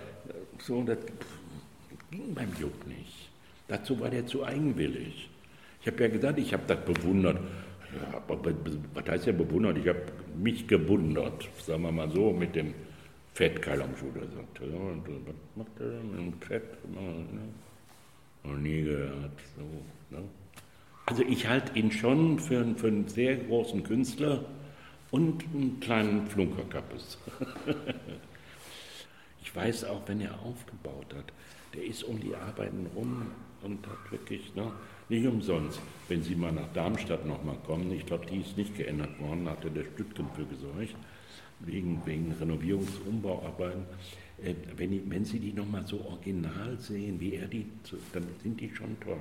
[0.60, 0.98] so, das
[2.10, 3.30] ging beim Jupp nicht.
[3.68, 5.30] Dazu war der zu eigenwillig.
[5.82, 7.38] Ich habe ja gesagt, ich habe das bewundert.
[7.96, 8.54] Ja, aber
[8.94, 9.78] was heißt ja bewundert?
[9.78, 10.02] Ich habe
[10.38, 12.74] mich gewundert, sagen wir mal so, mit dem
[13.38, 14.10] Fettkeil am Schuh.
[14.16, 14.68] Der sagt, ja,
[15.28, 16.64] was macht er denn mit dem Fett?
[18.44, 19.40] Noch nie gehört.
[19.56, 20.24] So, ne?
[21.06, 24.44] Also ich halte ihn schon für, für einen sehr großen Künstler
[25.12, 27.20] und einen kleinen Flunkerkappes.
[29.44, 31.32] ich weiß auch, wenn er aufgebaut hat,
[31.76, 33.28] der ist um die Arbeiten rum
[33.62, 34.72] und hat wirklich, ne,
[35.10, 39.20] nicht umsonst, wenn Sie mal nach Darmstadt nochmal kommen, ich glaube, die ist nicht geändert
[39.20, 40.96] worden, hatte der Stüttgen für gesorgt,
[41.60, 43.00] wegen, wegen Renovierungs-.
[44.44, 47.66] Äh, wenn, wenn Sie die nochmal so original sehen, wie er die,
[48.14, 49.18] dann sind die schon toll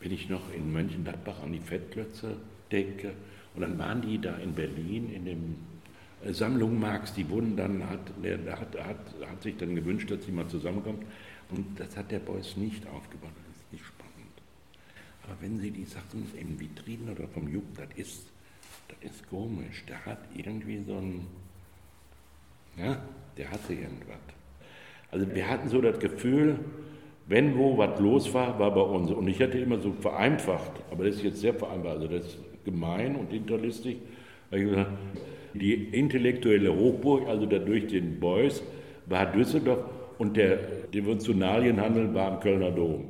[0.00, 2.36] wenn ich noch in Mönchengladbach an die Fettklötze
[2.70, 3.12] denke.
[3.54, 5.56] Und dann waren die da in Berlin in dem
[6.24, 10.32] äh, Sammlung Marx, die wurden dann, hat, hat, hat, hat sich dann gewünscht, dass sie
[10.32, 11.04] mal zusammenkommt.
[11.50, 13.32] Und das hat der Beuys nicht aufgebaut.
[13.46, 14.14] Das ist nicht spannend.
[15.24, 18.26] Aber wenn Sie die Sachen in Vitrinen oder vom Jupp, das ist,
[18.88, 19.84] das ist komisch.
[19.88, 21.26] Der hat irgendwie so ein,
[22.80, 23.02] ja,
[23.36, 24.16] der hatte irgendwas.
[25.10, 26.58] Also wir hatten so das Gefühl,
[27.26, 29.10] wenn wo was los war, war bei uns.
[29.10, 32.38] Und ich hätte immer so vereinfacht, aber das ist jetzt sehr vereinfacht, also das ist
[32.64, 33.98] gemein und hinterlistig.
[35.54, 38.62] Die intellektuelle Hochburg, also dadurch den Beuys,
[39.06, 39.84] war Düsseldorf
[40.18, 40.56] und der
[40.92, 43.08] Devotionalienhandel war im Kölner Dom.